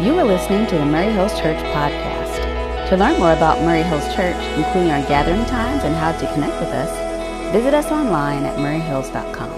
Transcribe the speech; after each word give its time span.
You 0.00 0.16
are 0.16 0.24
listening 0.24 0.64
to 0.68 0.78
the 0.78 0.84
Murray 0.84 1.12
Hills 1.12 1.32
Church 1.40 1.58
podcast. 1.74 2.88
To 2.88 2.96
learn 2.96 3.18
more 3.18 3.32
about 3.32 3.60
Murray 3.62 3.82
Hills 3.82 4.04
Church, 4.14 4.36
including 4.56 4.92
our 4.92 5.02
gathering 5.08 5.44
times 5.46 5.82
and 5.82 5.92
how 5.92 6.12
to 6.12 6.34
connect 6.34 6.52
with 6.60 6.68
us, 6.68 7.52
visit 7.52 7.74
us 7.74 7.90
online 7.90 8.44
at 8.44 8.56
murrayhills.com. 8.58 9.50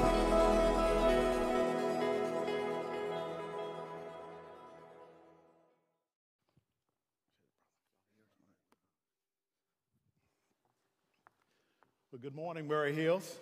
Well, 12.11 12.19
good 12.23 12.35
morning, 12.35 12.67
Murray 12.67 12.95
Hills. 12.95 13.37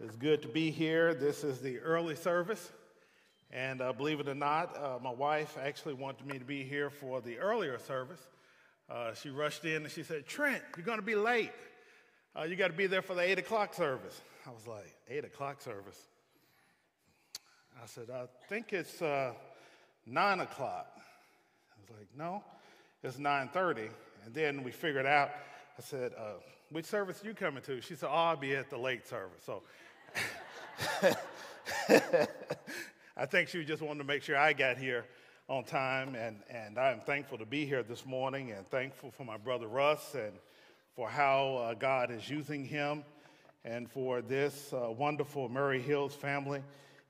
It's 0.00 0.14
good 0.14 0.40
to 0.42 0.48
be 0.48 0.70
here. 0.70 1.14
This 1.14 1.42
is 1.42 1.58
the 1.58 1.80
early 1.80 2.14
service. 2.14 2.70
And 3.52 3.82
uh, 3.82 3.92
believe 3.92 4.18
it 4.18 4.28
or 4.28 4.34
not, 4.34 4.76
uh, 4.76 4.98
my 5.02 5.10
wife 5.10 5.58
actually 5.62 5.94
wanted 5.94 6.26
me 6.26 6.38
to 6.38 6.44
be 6.44 6.64
here 6.64 6.88
for 6.88 7.20
the 7.20 7.38
earlier 7.38 7.78
service. 7.78 8.20
Uh, 8.88 9.12
she 9.12 9.28
rushed 9.28 9.64
in 9.64 9.82
and 9.82 9.90
she 9.90 10.02
said, 10.02 10.26
Trent, 10.26 10.62
you're 10.76 10.86
going 10.86 10.98
to 10.98 11.04
be 11.04 11.14
late. 11.14 11.52
Uh, 12.34 12.44
you 12.44 12.56
got 12.56 12.68
to 12.68 12.76
be 12.76 12.86
there 12.86 13.02
for 13.02 13.14
the 13.14 13.20
8 13.20 13.38
o'clock 13.38 13.74
service. 13.74 14.20
I 14.46 14.50
was 14.50 14.66
like, 14.66 14.96
8 15.08 15.24
o'clock 15.26 15.60
service? 15.60 15.98
I 17.82 17.86
said, 17.86 18.08
I 18.10 18.24
think 18.48 18.72
it's 18.72 19.02
uh, 19.02 19.32
9 20.06 20.40
o'clock. 20.40 20.86
I 20.96 21.80
was 21.80 21.98
like, 21.98 22.08
no, 22.16 22.42
it's 23.02 23.18
9.30. 23.18 23.90
And 24.24 24.34
then 24.34 24.62
we 24.62 24.70
figured 24.70 25.06
out, 25.06 25.30
I 25.78 25.82
said, 25.82 26.12
uh, 26.16 26.34
which 26.70 26.86
service 26.86 27.22
are 27.22 27.26
you 27.26 27.34
coming 27.34 27.62
to? 27.64 27.82
She 27.82 27.96
said, 27.96 28.08
oh, 28.10 28.14
I'll 28.14 28.36
be 28.36 28.54
at 28.54 28.70
the 28.70 28.78
late 28.78 29.06
service. 29.06 29.44
So 29.44 29.62
I 33.14 33.26
think 33.26 33.48
she 33.48 33.62
just 33.62 33.82
wanted 33.82 33.98
to 33.98 34.04
make 34.04 34.22
sure 34.22 34.38
I 34.38 34.54
got 34.54 34.78
here 34.78 35.04
on 35.46 35.64
time, 35.64 36.14
and, 36.14 36.38
and 36.48 36.78
I 36.78 36.92
am 36.92 37.00
thankful 37.00 37.36
to 37.38 37.44
be 37.44 37.66
here 37.66 37.82
this 37.82 38.06
morning 38.06 38.52
and 38.52 38.66
thankful 38.66 39.10
for 39.10 39.24
my 39.24 39.36
brother 39.36 39.68
Russ 39.68 40.14
and 40.14 40.32
for 40.96 41.10
how 41.10 41.56
uh, 41.56 41.74
God 41.74 42.10
is 42.10 42.30
using 42.30 42.64
him 42.64 43.04
and 43.66 43.90
for 43.90 44.22
this 44.22 44.72
uh, 44.72 44.90
wonderful 44.90 45.50
Murray 45.50 45.82
Hills 45.82 46.14
family. 46.14 46.62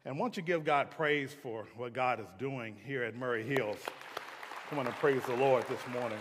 And 0.04 0.18
won't 0.18 0.36
you 0.36 0.42
give 0.42 0.64
God 0.64 0.90
praise 0.90 1.32
for 1.40 1.66
what 1.76 1.92
God 1.92 2.18
is 2.18 2.26
doing 2.36 2.74
here 2.84 3.04
at 3.04 3.14
Murray 3.14 3.44
Hills? 3.44 3.78
I 4.72 4.74
want 4.74 4.88
to 4.88 4.94
praise 4.94 5.22
the 5.28 5.36
Lord 5.36 5.64
this 5.68 5.86
morning. 5.92 6.18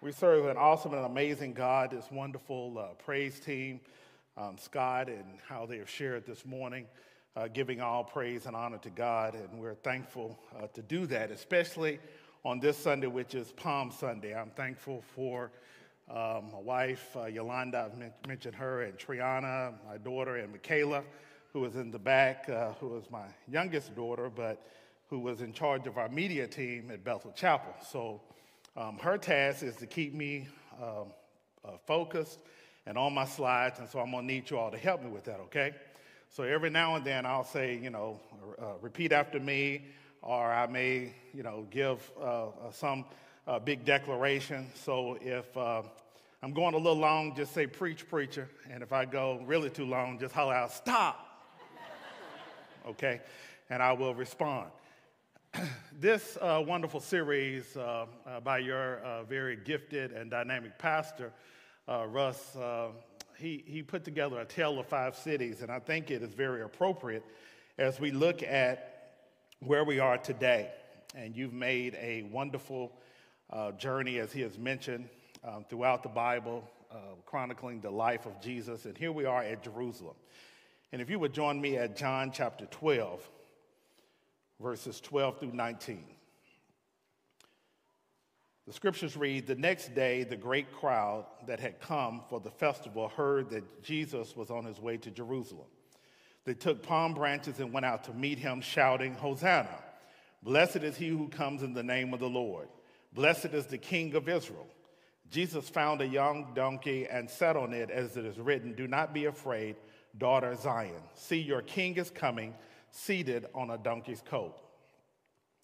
We 0.00 0.12
serve 0.12 0.46
an 0.46 0.56
awesome 0.56 0.94
and 0.94 1.04
amazing 1.04 1.54
God, 1.54 1.90
this 1.90 2.08
wonderful 2.12 2.78
uh, 2.78 2.94
praise 3.02 3.40
team, 3.40 3.80
um, 4.36 4.58
Scott, 4.58 5.08
and 5.08 5.40
how 5.48 5.66
they 5.66 5.78
have 5.78 5.90
shared 5.90 6.24
this 6.24 6.46
morning 6.46 6.86
uh, 7.38 7.46
giving 7.46 7.80
all 7.80 8.02
praise 8.02 8.46
and 8.46 8.56
honor 8.56 8.78
to 8.78 8.90
God. 8.90 9.34
And 9.34 9.60
we're 9.60 9.76
thankful 9.76 10.36
uh, 10.56 10.66
to 10.74 10.82
do 10.82 11.06
that, 11.06 11.30
especially 11.30 12.00
on 12.44 12.58
this 12.58 12.76
Sunday, 12.76 13.06
which 13.06 13.34
is 13.34 13.52
Palm 13.52 13.92
Sunday. 13.92 14.34
I'm 14.34 14.50
thankful 14.50 15.04
for 15.14 15.52
um, 16.10 16.50
my 16.52 16.58
wife, 16.60 17.16
uh, 17.16 17.26
Yolanda, 17.26 17.86
I've 17.86 17.98
men- 17.98 18.12
mentioned 18.26 18.54
her, 18.56 18.82
and 18.82 18.98
Triana, 18.98 19.74
my 19.86 19.98
daughter, 19.98 20.36
and 20.36 20.50
Michaela, 20.50 21.04
who 21.52 21.64
is 21.64 21.76
in 21.76 21.90
the 21.90 21.98
back, 21.98 22.48
uh, 22.48 22.72
who 22.80 22.96
is 22.96 23.04
my 23.10 23.26
youngest 23.46 23.94
daughter, 23.94 24.30
but 24.34 24.66
who 25.08 25.20
was 25.20 25.40
in 25.40 25.52
charge 25.52 25.86
of 25.86 25.96
our 25.96 26.08
media 26.08 26.46
team 26.46 26.90
at 26.90 27.04
Bethel 27.04 27.32
Chapel. 27.32 27.74
So 27.86 28.20
um, 28.76 28.98
her 28.98 29.18
task 29.18 29.62
is 29.62 29.76
to 29.76 29.86
keep 29.86 30.14
me 30.14 30.48
um, 30.82 31.12
uh, 31.64 31.72
focused 31.86 32.38
and 32.86 32.96
on 32.96 33.12
my 33.12 33.26
slides, 33.26 33.78
and 33.78 33.88
so 33.88 34.00
I'm 34.00 34.10
gonna 34.10 34.26
need 34.26 34.50
you 34.50 34.58
all 34.58 34.70
to 34.70 34.78
help 34.78 35.02
me 35.02 35.10
with 35.10 35.24
that, 35.24 35.40
okay? 35.40 35.74
So 36.30 36.42
every 36.42 36.70
now 36.70 36.94
and 36.94 37.04
then 37.04 37.24
I'll 37.24 37.44
say, 37.44 37.78
you 37.82 37.90
know, 37.90 38.20
uh, 38.60 38.74
repeat 38.82 39.12
after 39.12 39.40
me, 39.40 39.86
or 40.20 40.52
I 40.52 40.66
may, 40.66 41.14
you 41.32 41.42
know, 41.42 41.66
give 41.70 42.10
uh, 42.20 42.48
uh 42.48 42.50
some 42.70 43.06
uh, 43.46 43.58
big 43.58 43.84
declaration. 43.84 44.70
So 44.74 45.16
if 45.22 45.56
uh, 45.56 45.82
I'm 46.42 46.52
going 46.52 46.74
a 46.74 46.76
little 46.78 46.98
long, 46.98 47.34
just 47.34 47.54
say 47.54 47.66
preach, 47.66 48.08
preacher. 48.08 48.48
And 48.70 48.82
if 48.82 48.92
I 48.92 49.06
go 49.06 49.42
really 49.46 49.70
too 49.70 49.86
long, 49.86 50.18
just 50.18 50.34
holler 50.34 50.54
out, 50.54 50.70
stop. 50.70 51.48
okay? 52.86 53.22
And 53.70 53.82
I 53.82 53.92
will 53.92 54.14
respond. 54.14 54.70
this 55.98 56.36
uh, 56.42 56.62
wonderful 56.64 57.00
series 57.00 57.76
by 58.44 58.58
your 58.58 59.24
very 59.28 59.56
gifted 59.56 60.12
and 60.12 60.30
dynamic 60.30 60.78
pastor, 60.78 61.32
Russ, 61.88 62.54
he, 63.38 63.62
he 63.66 63.82
put 63.82 64.04
together 64.04 64.40
a 64.40 64.44
tale 64.44 64.78
of 64.78 64.86
five 64.86 65.16
cities, 65.16 65.62
and 65.62 65.70
I 65.70 65.78
think 65.78 66.10
it 66.10 66.22
is 66.22 66.32
very 66.32 66.62
appropriate 66.62 67.24
as 67.78 68.00
we 68.00 68.10
look 68.10 68.42
at 68.42 69.12
where 69.60 69.84
we 69.84 70.00
are 70.00 70.18
today. 70.18 70.70
And 71.14 71.36
you've 71.36 71.52
made 71.52 71.94
a 71.94 72.22
wonderful 72.22 72.92
uh, 73.50 73.72
journey, 73.72 74.18
as 74.18 74.32
he 74.32 74.40
has 74.42 74.58
mentioned, 74.58 75.08
um, 75.44 75.64
throughout 75.68 76.02
the 76.02 76.08
Bible, 76.08 76.68
uh, 76.90 76.96
chronicling 77.26 77.80
the 77.80 77.90
life 77.90 78.26
of 78.26 78.40
Jesus. 78.40 78.84
And 78.84 78.96
here 78.98 79.12
we 79.12 79.24
are 79.24 79.42
at 79.42 79.62
Jerusalem. 79.62 80.16
And 80.92 81.00
if 81.00 81.08
you 81.08 81.18
would 81.18 81.32
join 81.32 81.60
me 81.60 81.76
at 81.76 81.96
John 81.96 82.32
chapter 82.32 82.66
12, 82.66 83.28
verses 84.60 85.00
12 85.00 85.40
through 85.40 85.52
19. 85.52 86.04
The 88.68 88.74
scriptures 88.74 89.16
read 89.16 89.46
The 89.46 89.54
next 89.54 89.94
day, 89.94 90.24
the 90.24 90.36
great 90.36 90.70
crowd 90.70 91.24
that 91.46 91.58
had 91.58 91.80
come 91.80 92.20
for 92.28 92.38
the 92.38 92.50
festival 92.50 93.08
heard 93.08 93.48
that 93.48 93.82
Jesus 93.82 94.36
was 94.36 94.50
on 94.50 94.66
his 94.66 94.78
way 94.78 94.98
to 94.98 95.10
Jerusalem. 95.10 95.68
They 96.44 96.52
took 96.52 96.82
palm 96.82 97.14
branches 97.14 97.60
and 97.60 97.72
went 97.72 97.86
out 97.86 98.04
to 98.04 98.12
meet 98.12 98.38
him, 98.38 98.60
shouting, 98.60 99.14
Hosanna! 99.14 99.74
Blessed 100.42 100.82
is 100.82 100.98
he 100.98 101.08
who 101.08 101.28
comes 101.28 101.62
in 101.62 101.72
the 101.72 101.82
name 101.82 102.12
of 102.12 102.20
the 102.20 102.28
Lord. 102.28 102.68
Blessed 103.14 103.46
is 103.46 103.64
the 103.64 103.78
King 103.78 104.14
of 104.14 104.28
Israel. 104.28 104.66
Jesus 105.30 105.70
found 105.70 106.02
a 106.02 106.06
young 106.06 106.52
donkey 106.54 107.06
and 107.10 107.30
sat 107.30 107.56
on 107.56 107.72
it, 107.72 107.90
as 107.90 108.18
it 108.18 108.26
is 108.26 108.38
written, 108.38 108.74
Do 108.74 108.86
not 108.86 109.14
be 109.14 109.24
afraid, 109.24 109.76
daughter 110.18 110.54
Zion. 110.54 111.00
See, 111.14 111.40
your 111.40 111.62
king 111.62 111.96
is 111.96 112.10
coming, 112.10 112.54
seated 112.90 113.46
on 113.54 113.70
a 113.70 113.78
donkey's 113.78 114.20
coat. 114.20 114.60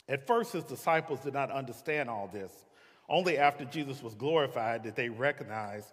At 0.09 0.27
first, 0.27 0.55
his 0.55 0.65
disciples 0.65 1.21
did 1.21 1.35
not 1.35 1.51
understand 1.51 2.09
all 2.09 2.29
this. 2.33 2.65
Only 3.09 3.39
after 3.39 3.65
Jesus 3.65 4.03
was 4.03 4.15
glorified 4.15 4.83
did 4.83 4.97
they 4.97 5.09
recognize 5.09 5.93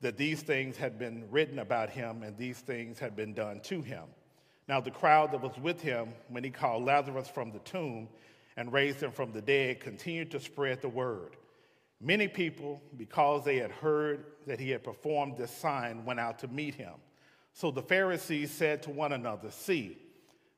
that 0.00 0.16
these 0.16 0.42
things 0.42 0.76
had 0.76 0.98
been 0.98 1.24
written 1.30 1.58
about 1.58 1.90
him 1.90 2.22
and 2.22 2.36
these 2.36 2.58
things 2.58 2.98
had 2.98 3.16
been 3.16 3.34
done 3.34 3.60
to 3.60 3.82
him. 3.82 4.04
Now, 4.68 4.80
the 4.80 4.90
crowd 4.90 5.32
that 5.32 5.40
was 5.40 5.58
with 5.58 5.80
him 5.80 6.10
when 6.28 6.44
he 6.44 6.50
called 6.50 6.84
Lazarus 6.84 7.28
from 7.28 7.50
the 7.50 7.58
tomb 7.60 8.08
and 8.56 8.72
raised 8.72 9.02
him 9.02 9.10
from 9.10 9.32
the 9.32 9.42
dead 9.42 9.80
continued 9.80 10.30
to 10.30 10.40
spread 10.40 10.80
the 10.80 10.88
word. 10.88 11.36
Many 12.00 12.28
people, 12.28 12.80
because 12.96 13.44
they 13.44 13.56
had 13.56 13.70
heard 13.70 14.24
that 14.46 14.60
he 14.60 14.70
had 14.70 14.82
performed 14.82 15.36
this 15.36 15.50
sign, 15.50 16.04
went 16.04 16.20
out 16.20 16.38
to 16.40 16.48
meet 16.48 16.74
him. 16.74 16.94
So 17.52 17.70
the 17.70 17.82
Pharisees 17.82 18.50
said 18.50 18.82
to 18.84 18.90
one 18.90 19.12
another, 19.12 19.50
See, 19.50 19.98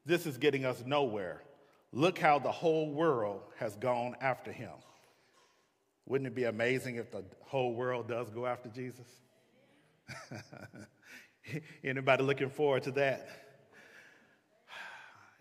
this 0.04 0.26
is 0.26 0.36
getting 0.36 0.64
us 0.64 0.82
nowhere. 0.86 1.42
Look 1.92 2.19
how 2.19 2.38
the 2.38 2.52
whole 2.52 2.90
world 2.92 3.42
has 3.58 3.76
gone 3.76 4.16
after 4.20 4.52
him. 4.52 4.72
Wouldn't 6.06 6.26
it 6.26 6.34
be 6.34 6.44
amazing 6.44 6.96
if 6.96 7.10
the 7.10 7.24
whole 7.42 7.74
world 7.74 8.08
does 8.08 8.28
go 8.30 8.46
after 8.46 8.68
Jesus? 8.68 9.06
Anybody 11.84 12.22
looking 12.22 12.50
forward 12.50 12.82
to 12.84 12.90
that? 12.92 13.28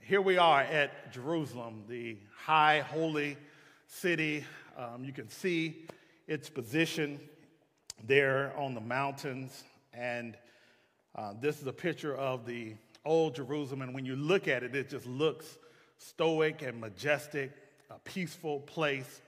Here 0.02 0.22
we 0.22 0.38
are 0.38 0.62
at 0.62 1.12
Jerusalem, 1.14 1.84
the 1.88 2.18
high 2.36 2.82
holy 2.82 3.38
city. 3.88 4.46
Um, 4.78 5.04
you 5.04 5.14
can 5.14 5.30
see 5.30 5.86
its 6.28 6.50
position 6.50 7.20
there 8.04 8.54
on 8.58 8.74
the 8.74 8.82
mountains. 8.82 9.64
And 9.94 10.38
uh, 11.16 11.34
this 11.40 11.60
is 11.60 11.68
a 11.68 11.74
picture 11.74 12.16
of 12.16 12.46
the 12.46 12.76
old 13.04 13.36
Jerusalem. 13.36 13.82
And 13.82 13.94
when 13.94 14.06
you 14.06 14.16
look 14.16 14.48
at 14.48 14.64
it, 14.64 14.76
it 14.76 14.90
just 14.90 15.08
looks 15.08 15.58
stoic 15.98 16.62
and 16.62 16.80
majestic, 16.80 17.52
a 17.90 18.00
peaceful 18.00 18.60
place 18.62 19.22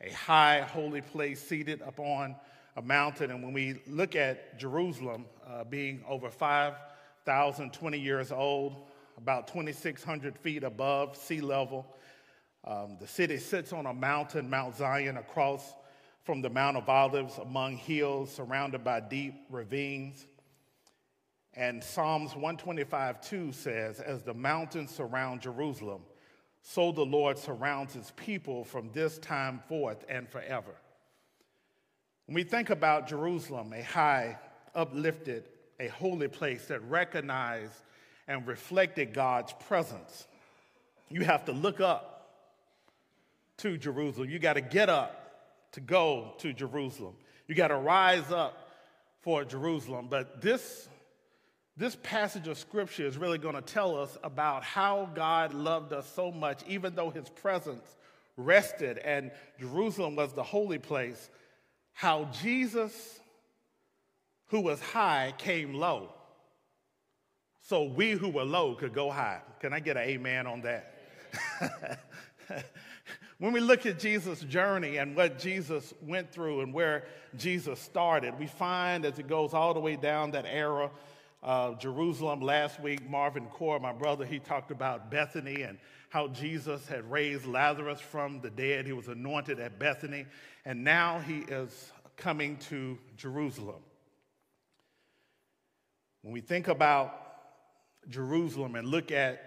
a 0.00 0.10
high 0.12 0.60
holy 0.60 1.00
place 1.00 1.40
seated 1.40 1.80
upon 1.82 2.36
a 2.76 2.82
mountain. 2.82 3.30
And 3.30 3.42
when 3.42 3.52
we 3.52 3.80
look 3.86 4.14
at 4.14 4.58
Jerusalem 4.58 5.26
uh, 5.46 5.64
being 5.64 6.04
over 6.08 6.30
5,020 6.30 7.98
years 7.98 8.30
old, 8.30 8.76
about 9.16 9.48
2,600 9.48 10.38
feet 10.38 10.62
above 10.62 11.16
sea 11.16 11.40
level, 11.40 11.86
um, 12.64 12.96
the 13.00 13.06
city 13.06 13.38
sits 13.38 13.72
on 13.72 13.86
a 13.86 13.94
mountain, 13.94 14.48
Mount 14.48 14.76
Zion, 14.76 15.16
across 15.16 15.74
from 16.22 16.42
the 16.42 16.50
Mount 16.50 16.76
of 16.76 16.88
Olives 16.88 17.38
among 17.38 17.76
hills 17.76 18.32
surrounded 18.32 18.84
by 18.84 19.00
deep 19.00 19.34
ravines. 19.50 20.26
And 21.54 21.82
Psalms 21.82 22.34
125 22.34 23.20
2 23.20 23.52
says, 23.52 23.98
As 24.00 24.22
the 24.22 24.34
mountains 24.34 24.90
surround 24.94 25.40
Jerusalem, 25.40 26.02
so 26.62 26.92
the 26.92 27.04
Lord 27.04 27.38
surrounds 27.38 27.94
his 27.94 28.10
people 28.12 28.64
from 28.64 28.90
this 28.92 29.18
time 29.18 29.60
forth 29.68 30.04
and 30.08 30.28
forever. 30.28 30.74
When 32.26 32.34
we 32.34 32.44
think 32.44 32.70
about 32.70 33.08
Jerusalem, 33.08 33.72
a 33.72 33.82
high, 33.82 34.38
uplifted, 34.74 35.48
a 35.80 35.88
holy 35.88 36.28
place 36.28 36.66
that 36.66 36.82
recognized 36.82 37.72
and 38.26 38.46
reflected 38.46 39.14
God's 39.14 39.54
presence, 39.66 40.26
you 41.08 41.24
have 41.24 41.46
to 41.46 41.52
look 41.52 41.80
up 41.80 42.18
to 43.58 43.78
Jerusalem. 43.78 44.28
You 44.28 44.38
got 44.38 44.54
to 44.54 44.60
get 44.60 44.88
up 44.88 45.28
to 45.72 45.80
go 45.80 46.34
to 46.38 46.52
Jerusalem. 46.52 47.14
You 47.46 47.54
got 47.54 47.68
to 47.68 47.76
rise 47.76 48.30
up 48.30 48.68
for 49.22 49.44
Jerusalem. 49.44 50.08
But 50.10 50.40
this, 50.40 50.88
this 51.78 51.96
passage 52.02 52.48
of 52.48 52.58
scripture 52.58 53.06
is 53.06 53.16
really 53.16 53.38
going 53.38 53.54
to 53.54 53.62
tell 53.62 53.96
us 53.96 54.18
about 54.24 54.64
how 54.64 55.08
God 55.14 55.54
loved 55.54 55.92
us 55.92 56.10
so 56.12 56.32
much, 56.32 56.60
even 56.66 56.96
though 56.96 57.10
his 57.10 57.28
presence 57.28 57.96
rested 58.36 58.98
and 58.98 59.30
Jerusalem 59.60 60.16
was 60.16 60.32
the 60.32 60.42
holy 60.42 60.78
place, 60.78 61.30
how 61.92 62.24
Jesus, 62.42 63.20
who 64.48 64.60
was 64.60 64.80
high, 64.80 65.32
came 65.38 65.72
low. 65.72 66.12
So 67.60 67.84
we 67.84 68.10
who 68.10 68.28
were 68.28 68.44
low 68.44 68.74
could 68.74 68.92
go 68.92 69.08
high. 69.08 69.40
Can 69.60 69.72
I 69.72 69.78
get 69.78 69.96
an 69.96 70.02
amen 70.02 70.48
on 70.48 70.62
that? 70.62 70.94
when 73.38 73.52
we 73.52 73.60
look 73.60 73.86
at 73.86 74.00
Jesus' 74.00 74.40
journey 74.40 74.96
and 74.96 75.14
what 75.14 75.38
Jesus 75.38 75.94
went 76.02 76.32
through 76.32 76.62
and 76.62 76.74
where 76.74 77.04
Jesus 77.36 77.78
started, 77.78 78.36
we 78.36 78.48
find 78.48 79.04
as 79.04 79.20
it 79.20 79.28
goes 79.28 79.54
all 79.54 79.74
the 79.74 79.80
way 79.80 79.94
down 79.94 80.32
that 80.32 80.44
era 80.44 80.90
of 81.42 81.78
Jerusalem. 81.78 82.40
Last 82.40 82.80
week, 82.80 83.08
Marvin 83.08 83.46
Core, 83.46 83.78
my 83.78 83.92
brother, 83.92 84.24
he 84.24 84.38
talked 84.38 84.70
about 84.70 85.10
Bethany 85.10 85.62
and 85.62 85.78
how 86.10 86.28
Jesus 86.28 86.86
had 86.88 87.10
raised 87.10 87.46
Lazarus 87.46 88.00
from 88.00 88.40
the 88.40 88.50
dead. 88.50 88.86
He 88.86 88.92
was 88.92 89.08
anointed 89.08 89.60
at 89.60 89.78
Bethany, 89.78 90.26
and 90.64 90.82
now 90.82 91.20
he 91.20 91.38
is 91.40 91.92
coming 92.16 92.56
to 92.68 92.98
Jerusalem. 93.16 93.82
When 96.22 96.32
we 96.32 96.40
think 96.40 96.68
about 96.68 97.14
Jerusalem 98.08 98.74
and 98.74 98.88
look 98.88 99.12
at 99.12 99.40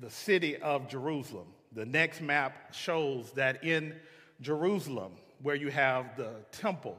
the 0.00 0.10
city 0.10 0.56
of 0.56 0.88
Jerusalem, 0.88 1.46
the 1.72 1.86
next 1.86 2.20
map 2.20 2.74
shows 2.74 3.30
that 3.32 3.62
in 3.62 3.94
Jerusalem, 4.40 5.12
where 5.42 5.54
you 5.54 5.70
have 5.70 6.16
the 6.16 6.32
temple, 6.50 6.98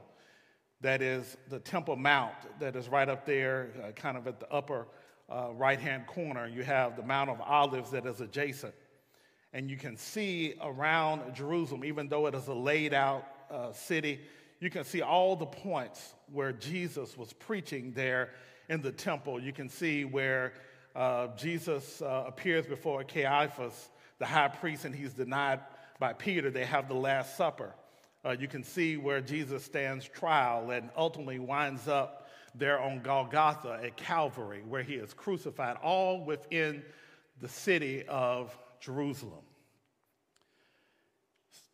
that 0.80 1.02
is 1.02 1.36
the 1.48 1.58
Temple 1.58 1.96
Mount, 1.96 2.34
that 2.60 2.76
is 2.76 2.88
right 2.88 3.08
up 3.08 3.26
there, 3.26 3.70
uh, 3.82 3.92
kind 3.92 4.16
of 4.16 4.26
at 4.26 4.38
the 4.38 4.50
upper 4.52 4.86
uh, 5.28 5.48
right 5.52 5.80
hand 5.80 6.06
corner. 6.06 6.46
You 6.46 6.62
have 6.62 6.96
the 6.96 7.02
Mount 7.02 7.30
of 7.30 7.40
Olives 7.40 7.90
that 7.90 8.06
is 8.06 8.20
adjacent. 8.20 8.74
And 9.52 9.70
you 9.70 9.76
can 9.76 9.96
see 9.96 10.54
around 10.62 11.34
Jerusalem, 11.34 11.84
even 11.84 12.08
though 12.08 12.26
it 12.26 12.34
is 12.34 12.48
a 12.48 12.54
laid 12.54 12.94
out 12.94 13.24
uh, 13.50 13.72
city, 13.72 14.20
you 14.60 14.70
can 14.70 14.84
see 14.84 15.02
all 15.02 15.36
the 15.36 15.46
points 15.46 16.14
where 16.32 16.52
Jesus 16.52 17.16
was 17.16 17.32
preaching 17.32 17.92
there 17.92 18.30
in 18.68 18.82
the 18.82 18.92
temple. 18.92 19.40
You 19.40 19.52
can 19.52 19.68
see 19.68 20.04
where 20.04 20.52
uh, 20.94 21.28
Jesus 21.36 22.02
uh, 22.02 22.24
appears 22.26 22.66
before 22.66 23.04
Caiaphas, 23.04 23.90
the 24.18 24.26
high 24.26 24.48
priest, 24.48 24.84
and 24.84 24.94
he's 24.94 25.14
denied 25.14 25.60
by 25.98 26.12
Peter. 26.12 26.50
They 26.50 26.64
have 26.64 26.88
the 26.88 26.94
Last 26.94 27.36
Supper. 27.36 27.74
Uh, 28.28 28.32
you 28.32 28.46
can 28.46 28.62
see 28.62 28.98
where 28.98 29.22
Jesus 29.22 29.64
stands 29.64 30.04
trial 30.04 30.70
and 30.70 30.90
ultimately 30.94 31.38
winds 31.38 31.88
up 31.88 32.28
there 32.54 32.78
on 32.78 33.00
Golgotha 33.00 33.80
at 33.82 33.96
Calvary, 33.96 34.62
where 34.68 34.82
he 34.82 34.94
is 34.96 35.14
crucified, 35.14 35.76
all 35.82 36.22
within 36.22 36.82
the 37.40 37.48
city 37.48 38.04
of 38.06 38.54
Jerusalem. 38.80 39.44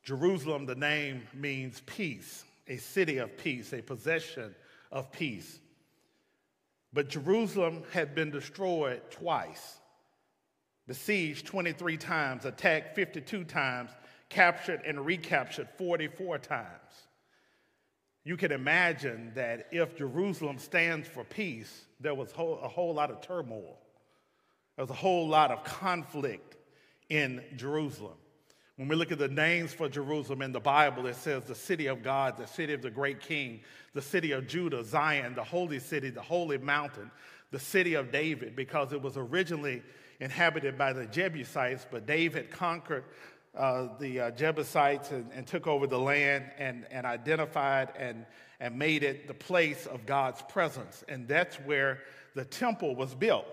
Jerusalem, 0.04 0.66
the 0.66 0.76
name 0.76 1.22
means 1.34 1.82
peace, 1.86 2.44
a 2.68 2.76
city 2.76 3.18
of 3.18 3.36
peace, 3.36 3.72
a 3.72 3.82
possession 3.82 4.54
of 4.92 5.10
peace. 5.10 5.58
But 6.92 7.08
Jerusalem 7.08 7.82
had 7.90 8.14
been 8.14 8.30
destroyed 8.30 9.02
twice, 9.10 9.78
besieged 10.86 11.46
23 11.46 11.96
times, 11.96 12.44
attacked 12.44 12.94
52 12.94 13.42
times, 13.42 13.90
captured 14.34 14.82
and 14.84 15.06
recaptured 15.06 15.68
44 15.78 16.38
times. 16.38 16.66
You 18.24 18.36
can 18.36 18.50
imagine 18.50 19.30
that 19.34 19.68
if 19.70 19.96
Jerusalem 19.96 20.58
stands 20.58 21.06
for 21.06 21.22
peace, 21.24 21.84
there 22.00 22.14
was 22.14 22.32
a 22.32 22.68
whole 22.68 22.94
lot 22.94 23.10
of 23.10 23.20
turmoil. 23.20 23.78
There 24.76 24.82
was 24.82 24.90
a 24.90 24.94
whole 24.94 25.28
lot 25.28 25.52
of 25.52 25.62
conflict 25.62 26.56
in 27.08 27.42
Jerusalem. 27.56 28.16
When 28.76 28.88
we 28.88 28.96
look 28.96 29.12
at 29.12 29.18
the 29.18 29.28
names 29.28 29.72
for 29.72 29.88
Jerusalem 29.88 30.42
in 30.42 30.50
the 30.50 30.58
Bible, 30.58 31.06
it 31.06 31.14
says 31.14 31.44
the 31.44 31.54
city 31.54 31.86
of 31.86 32.02
God, 32.02 32.36
the 32.36 32.46
city 32.46 32.72
of 32.72 32.82
the 32.82 32.90
great 32.90 33.20
king, 33.20 33.60
the 33.92 34.02
city 34.02 34.32
of 34.32 34.48
Judah, 34.48 34.82
Zion, 34.82 35.36
the 35.36 35.44
holy 35.44 35.78
city, 35.78 36.10
the 36.10 36.22
holy 36.22 36.58
mountain, 36.58 37.08
the 37.52 37.60
city 37.60 37.94
of 37.94 38.10
David, 38.10 38.56
because 38.56 38.92
it 38.92 39.00
was 39.00 39.16
originally 39.16 39.82
inhabited 40.18 40.76
by 40.76 40.92
the 40.92 41.06
Jebusites, 41.06 41.86
but 41.88 42.06
David 42.06 42.50
conquered 42.50 43.04
uh, 43.56 43.88
the 43.98 44.20
uh, 44.20 44.30
Jebusites 44.32 45.10
and, 45.10 45.30
and, 45.32 45.46
took 45.46 45.66
over 45.66 45.86
the 45.86 45.98
land 45.98 46.44
and, 46.58 46.86
and 46.90 47.06
identified 47.06 47.90
and, 47.96 48.26
and 48.58 48.76
made 48.76 49.02
it 49.02 49.28
the 49.28 49.34
place 49.34 49.86
of 49.86 50.06
God's 50.06 50.42
presence. 50.42 51.04
And 51.08 51.28
that's 51.28 51.56
where 51.56 52.00
the 52.34 52.44
temple 52.44 52.96
was 52.96 53.14
built. 53.14 53.46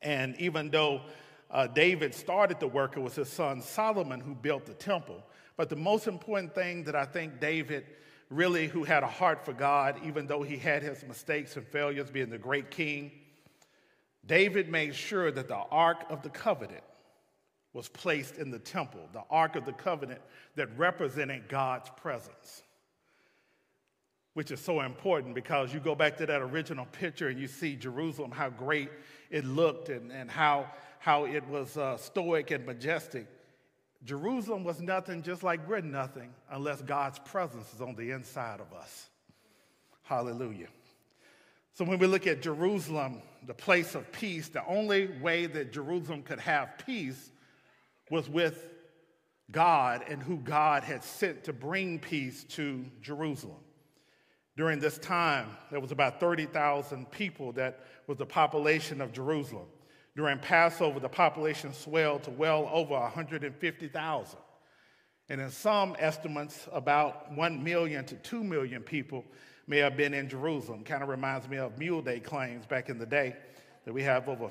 And 0.00 0.36
even 0.40 0.70
though 0.70 1.02
uh, 1.50 1.66
David 1.66 2.14
started 2.14 2.60
the 2.60 2.68
work, 2.68 2.96
it 2.96 3.00
was 3.00 3.16
his 3.16 3.28
son 3.28 3.62
Solomon 3.62 4.20
who 4.20 4.34
built 4.34 4.66
the 4.66 4.74
temple. 4.74 5.22
But 5.56 5.68
the 5.68 5.76
most 5.76 6.06
important 6.06 6.54
thing 6.54 6.84
that 6.84 6.94
I 6.94 7.04
think 7.04 7.40
David 7.40 7.84
really, 8.30 8.68
who 8.68 8.84
had 8.84 9.02
a 9.02 9.08
heart 9.08 9.44
for 9.44 9.52
God, 9.52 10.00
even 10.04 10.26
though 10.28 10.42
he 10.42 10.56
had 10.56 10.82
his 10.82 11.02
mistakes 11.02 11.56
and 11.56 11.66
failures, 11.66 12.10
being 12.10 12.30
the 12.30 12.38
great 12.38 12.70
king, 12.70 13.10
David 14.24 14.68
made 14.68 14.94
sure 14.94 15.32
that 15.32 15.48
the 15.48 15.56
Ark 15.56 16.04
of 16.10 16.22
the 16.22 16.30
Covenant 16.30 16.84
was 17.72 17.88
placed 17.88 18.36
in 18.36 18.50
the 18.50 18.58
temple, 18.58 19.08
the 19.12 19.22
Ark 19.30 19.56
of 19.56 19.64
the 19.64 19.72
Covenant 19.72 20.20
that 20.56 20.76
represented 20.76 21.48
God's 21.48 21.88
presence. 21.96 22.62
Which 24.34 24.50
is 24.50 24.60
so 24.60 24.80
important 24.80 25.34
because 25.34 25.74
you 25.74 25.80
go 25.80 25.94
back 25.94 26.16
to 26.18 26.26
that 26.26 26.40
original 26.40 26.86
picture 26.86 27.28
and 27.28 27.38
you 27.38 27.48
see 27.48 27.76
Jerusalem, 27.76 28.30
how 28.30 28.50
great 28.50 28.90
it 29.30 29.44
looked 29.44 29.88
and, 29.88 30.10
and 30.12 30.30
how 30.30 30.66
how 31.00 31.24
it 31.24 31.46
was 31.48 31.78
uh, 31.78 31.96
stoic 31.96 32.50
and 32.50 32.64
majestic. 32.66 33.26
Jerusalem 34.04 34.64
was 34.64 34.80
nothing 34.80 35.22
just 35.22 35.42
like 35.42 35.66
we're 35.66 35.80
nothing 35.80 36.30
unless 36.50 36.82
God's 36.82 37.18
presence 37.18 37.72
is 37.74 37.80
on 37.80 37.96
the 37.96 38.10
inside 38.10 38.60
of 38.60 38.72
us. 38.74 39.08
Hallelujah. 40.02 40.68
So 41.72 41.84
when 41.84 41.98
we 41.98 42.06
look 42.06 42.26
at 42.26 42.42
Jerusalem, 42.42 43.22
the 43.46 43.54
place 43.54 43.94
of 43.94 44.12
peace, 44.12 44.48
the 44.48 44.64
only 44.66 45.06
way 45.20 45.46
that 45.46 45.72
Jerusalem 45.72 46.22
could 46.22 46.40
have 46.40 46.68
peace 46.84 47.29
was 48.10 48.28
with 48.28 48.66
God 49.50 50.04
and 50.08 50.22
who 50.22 50.36
God 50.36 50.84
had 50.84 51.02
sent 51.02 51.44
to 51.44 51.52
bring 51.52 51.98
peace 51.98 52.44
to 52.50 52.84
Jerusalem. 53.00 53.56
During 54.56 54.80
this 54.80 54.98
time, 54.98 55.56
there 55.70 55.80
was 55.80 55.92
about 55.92 56.20
30,000 56.20 57.10
people 57.10 57.52
that 57.52 57.86
was 58.06 58.18
the 58.18 58.26
population 58.26 59.00
of 59.00 59.12
Jerusalem. 59.12 59.66
During 60.16 60.38
Passover, 60.38 61.00
the 61.00 61.08
population 61.08 61.72
swelled 61.72 62.24
to 62.24 62.30
well 62.30 62.68
over 62.72 62.94
150,000. 62.94 64.38
And 65.28 65.40
in 65.40 65.50
some 65.50 65.96
estimates, 65.98 66.68
about 66.72 67.32
1 67.32 67.62
million 67.62 68.04
to 68.06 68.16
2 68.16 68.42
million 68.42 68.82
people 68.82 69.24
may 69.68 69.78
have 69.78 69.96
been 69.96 70.12
in 70.12 70.28
Jerusalem. 70.28 70.82
Kind 70.82 71.04
of 71.04 71.08
reminds 71.08 71.48
me 71.48 71.58
of 71.58 71.78
Mule 71.78 72.02
Day 72.02 72.18
claims 72.18 72.66
back 72.66 72.88
in 72.88 72.98
the 72.98 73.06
day 73.06 73.36
that 73.84 73.94
we 73.94 74.02
have 74.02 74.28
over 74.28 74.50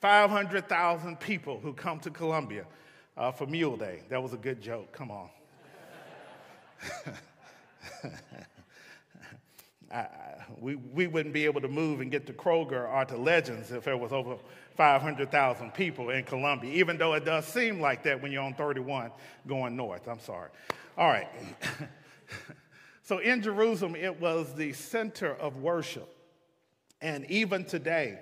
500,000 0.00 1.18
people 1.18 1.58
who 1.58 1.72
come 1.74 1.98
to 2.00 2.10
Columbia 2.10 2.64
uh, 3.20 3.30
for 3.30 3.46
Mule 3.46 3.76
Day. 3.76 4.00
That 4.08 4.22
was 4.22 4.32
a 4.32 4.38
good 4.38 4.62
joke. 4.62 4.90
Come 4.92 5.10
on. 5.10 5.28
I, 9.92 10.06
we, 10.58 10.76
we 10.76 11.06
wouldn't 11.06 11.34
be 11.34 11.44
able 11.44 11.60
to 11.60 11.68
move 11.68 12.00
and 12.00 12.10
get 12.10 12.26
to 12.28 12.32
Kroger 12.32 12.90
or 12.90 13.04
to 13.04 13.16
Legends 13.18 13.72
if 13.72 13.84
there 13.84 13.98
was 13.98 14.12
over 14.12 14.36
500,000 14.76 15.74
people 15.74 16.08
in 16.10 16.24
Columbia, 16.24 16.72
even 16.72 16.96
though 16.96 17.12
it 17.12 17.26
does 17.26 17.44
seem 17.44 17.78
like 17.80 18.04
that 18.04 18.22
when 18.22 18.32
you're 18.32 18.42
on 18.42 18.54
31 18.54 19.10
going 19.46 19.76
north. 19.76 20.08
I'm 20.08 20.20
sorry. 20.20 20.48
All 20.96 21.08
right. 21.08 21.28
so 23.02 23.18
in 23.18 23.42
Jerusalem, 23.42 23.96
it 23.96 24.18
was 24.18 24.54
the 24.54 24.72
center 24.72 25.34
of 25.34 25.58
worship. 25.58 26.08
And 27.02 27.30
even 27.30 27.64
today, 27.64 28.20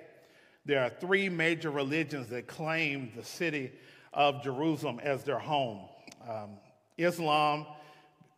there 0.65 0.83
are 0.83 0.89
three 0.89 1.29
major 1.29 1.71
religions 1.71 2.27
that 2.29 2.47
claim 2.47 3.13
the 3.15 3.23
city 3.23 3.71
of 4.13 4.43
Jerusalem 4.43 4.99
as 5.01 5.23
their 5.23 5.39
home 5.39 5.81
um, 6.27 6.51
Islam, 6.97 7.65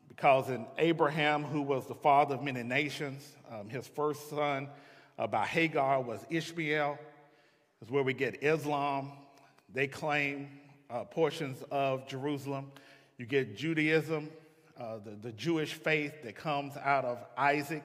because 0.08 0.50
in 0.50 0.66
Abraham, 0.78 1.44
who 1.44 1.62
was 1.62 1.88
the 1.88 1.96
father 1.96 2.36
of 2.36 2.44
many 2.44 2.64
nations, 2.64 3.36
um, 3.52 3.70
his 3.70 3.88
first 3.88 4.30
son 4.30 4.70
uh, 5.18 5.28
by 5.28 5.46
Hagar 5.46 6.02
was 6.02 6.26
Ishmael, 6.30 6.98
is 7.82 7.90
where 7.90 8.04
we 8.04 8.14
get 8.14 8.44
Islam. 8.44 9.12
They 9.74 9.88
claim 9.88 10.50
uh, 10.90 11.06
portions 11.06 11.64
of 11.72 12.08
Jerusalem. 12.08 12.72
You 13.18 13.26
get 13.26 13.56
Judaism, 13.56 14.30
uh, 14.80 14.98
the, 15.04 15.12
the 15.12 15.32
Jewish 15.32 15.74
faith 15.74 16.24
that 16.24 16.36
comes 16.36 16.76
out 16.78 17.06
of 17.06 17.18
Isaac, 17.38 17.84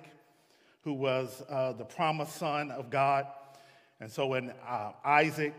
who 0.83 0.93
was 0.93 1.43
uh, 1.49 1.73
the 1.73 1.85
promised 1.85 2.37
son 2.37 2.71
of 2.71 2.91
God. 2.91 3.27
And 4.01 4.11
so 4.11 4.35
in 4.35 4.53
uh, 4.69 4.93
Isaac, 5.05 5.55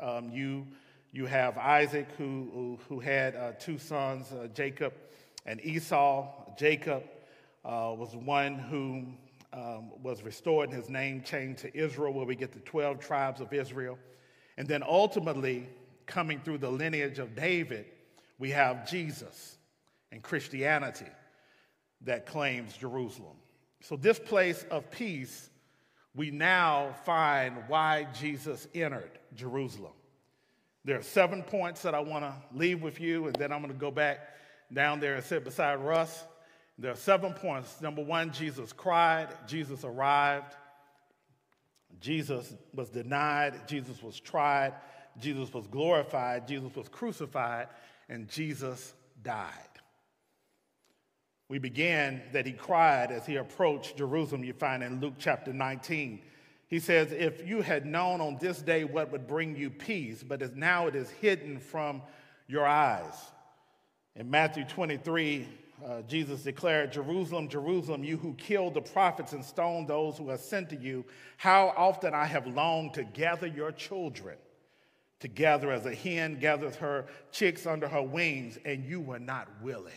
um, 0.00 0.30
you 0.30 0.66
You 1.14 1.26
have 1.26 1.58
Isaac, 1.58 2.08
who, 2.16 2.48
who, 2.54 2.78
who 2.88 2.98
had 2.98 3.36
uh, 3.36 3.52
two 3.58 3.76
sons, 3.76 4.32
uh, 4.32 4.48
Jacob 4.54 4.94
and 5.44 5.60
Esau. 5.62 6.26
Jacob 6.56 7.02
uh, 7.66 7.92
was 7.96 8.16
one 8.16 8.58
who 8.58 9.04
um, 9.52 9.90
was 10.02 10.22
restored 10.22 10.70
and 10.70 10.78
his 10.78 10.88
name 10.88 11.22
changed 11.22 11.60
to 11.60 11.76
Israel, 11.76 12.14
where 12.14 12.24
we 12.24 12.34
get 12.34 12.52
the 12.52 12.60
12 12.60 12.98
tribes 12.98 13.42
of 13.42 13.52
Israel. 13.52 13.98
And 14.56 14.66
then 14.66 14.82
ultimately, 14.82 15.68
coming 16.06 16.40
through 16.40 16.58
the 16.58 16.70
lineage 16.70 17.18
of 17.18 17.36
David, 17.36 17.84
we 18.38 18.50
have 18.50 18.88
Jesus 18.88 19.58
and 20.12 20.22
Christianity 20.22 21.10
that 22.02 22.24
claims 22.24 22.74
Jerusalem. 22.74 23.36
So, 23.82 23.96
this 23.96 24.18
place 24.18 24.64
of 24.70 24.90
peace, 24.90 25.50
we 26.14 26.30
now 26.30 26.94
find 27.04 27.56
why 27.68 28.06
Jesus 28.18 28.66
entered 28.74 29.18
Jerusalem. 29.34 29.92
There 30.84 30.98
are 30.98 31.02
seven 31.02 31.42
points 31.42 31.82
that 31.82 31.94
I 31.94 32.00
want 32.00 32.24
to 32.24 32.34
leave 32.52 32.82
with 32.82 33.00
you, 33.00 33.26
and 33.26 33.36
then 33.36 33.52
I'm 33.52 33.60
going 33.60 33.72
to 33.72 33.78
go 33.78 33.90
back 33.90 34.18
down 34.72 34.98
there 34.98 35.14
and 35.14 35.24
sit 35.24 35.44
beside 35.44 35.76
Russ. 35.76 36.24
There 36.78 36.90
are 36.90 36.96
seven 36.96 37.34
points. 37.34 37.80
Number 37.80 38.02
one, 38.02 38.32
Jesus 38.32 38.72
cried, 38.72 39.28
Jesus 39.46 39.84
arrived, 39.84 40.56
Jesus 42.00 42.52
was 42.74 42.88
denied, 42.88 43.68
Jesus 43.68 44.02
was 44.02 44.18
tried, 44.18 44.74
Jesus 45.20 45.52
was 45.52 45.66
glorified, 45.68 46.48
Jesus 46.48 46.74
was 46.74 46.88
crucified, 46.88 47.68
and 48.08 48.28
Jesus 48.28 48.94
died. 49.22 49.50
We 51.48 51.58
began 51.58 52.22
that 52.32 52.46
he 52.46 52.52
cried 52.52 53.12
as 53.12 53.26
he 53.26 53.36
approached 53.36 53.98
Jerusalem, 53.98 54.42
you 54.42 54.54
find 54.54 54.82
in 54.82 55.00
Luke 55.00 55.14
chapter 55.18 55.52
19. 55.52 56.22
He 56.72 56.78
says, 56.80 57.12
If 57.12 57.46
you 57.46 57.60
had 57.60 57.84
known 57.84 58.22
on 58.22 58.38
this 58.40 58.62
day 58.62 58.84
what 58.84 59.12
would 59.12 59.26
bring 59.26 59.54
you 59.54 59.68
peace, 59.68 60.22
but 60.22 60.56
now 60.56 60.86
it 60.86 60.94
is 60.94 61.10
hidden 61.10 61.60
from 61.60 62.00
your 62.48 62.66
eyes. 62.66 63.12
In 64.16 64.30
Matthew 64.30 64.64
23, 64.64 65.46
uh, 65.84 66.00
Jesus 66.08 66.44
declared, 66.44 66.90
Jerusalem, 66.90 67.50
Jerusalem, 67.50 68.02
you 68.02 68.16
who 68.16 68.32
killed 68.36 68.72
the 68.72 68.80
prophets 68.80 69.34
and 69.34 69.44
stoned 69.44 69.86
those 69.86 70.16
who 70.16 70.30
are 70.30 70.38
sent 70.38 70.70
to 70.70 70.76
you, 70.76 71.04
how 71.36 71.74
often 71.76 72.14
I 72.14 72.24
have 72.24 72.46
longed 72.46 72.94
to 72.94 73.04
gather 73.04 73.46
your 73.46 73.72
children 73.72 74.38
together 75.20 75.72
as 75.72 75.84
a 75.84 75.94
hen 75.94 76.38
gathers 76.40 76.76
her 76.76 77.04
chicks 77.32 77.66
under 77.66 77.86
her 77.86 78.02
wings, 78.02 78.58
and 78.64 78.82
you 78.82 78.98
were 78.98 79.18
not 79.18 79.46
willing. 79.60 79.92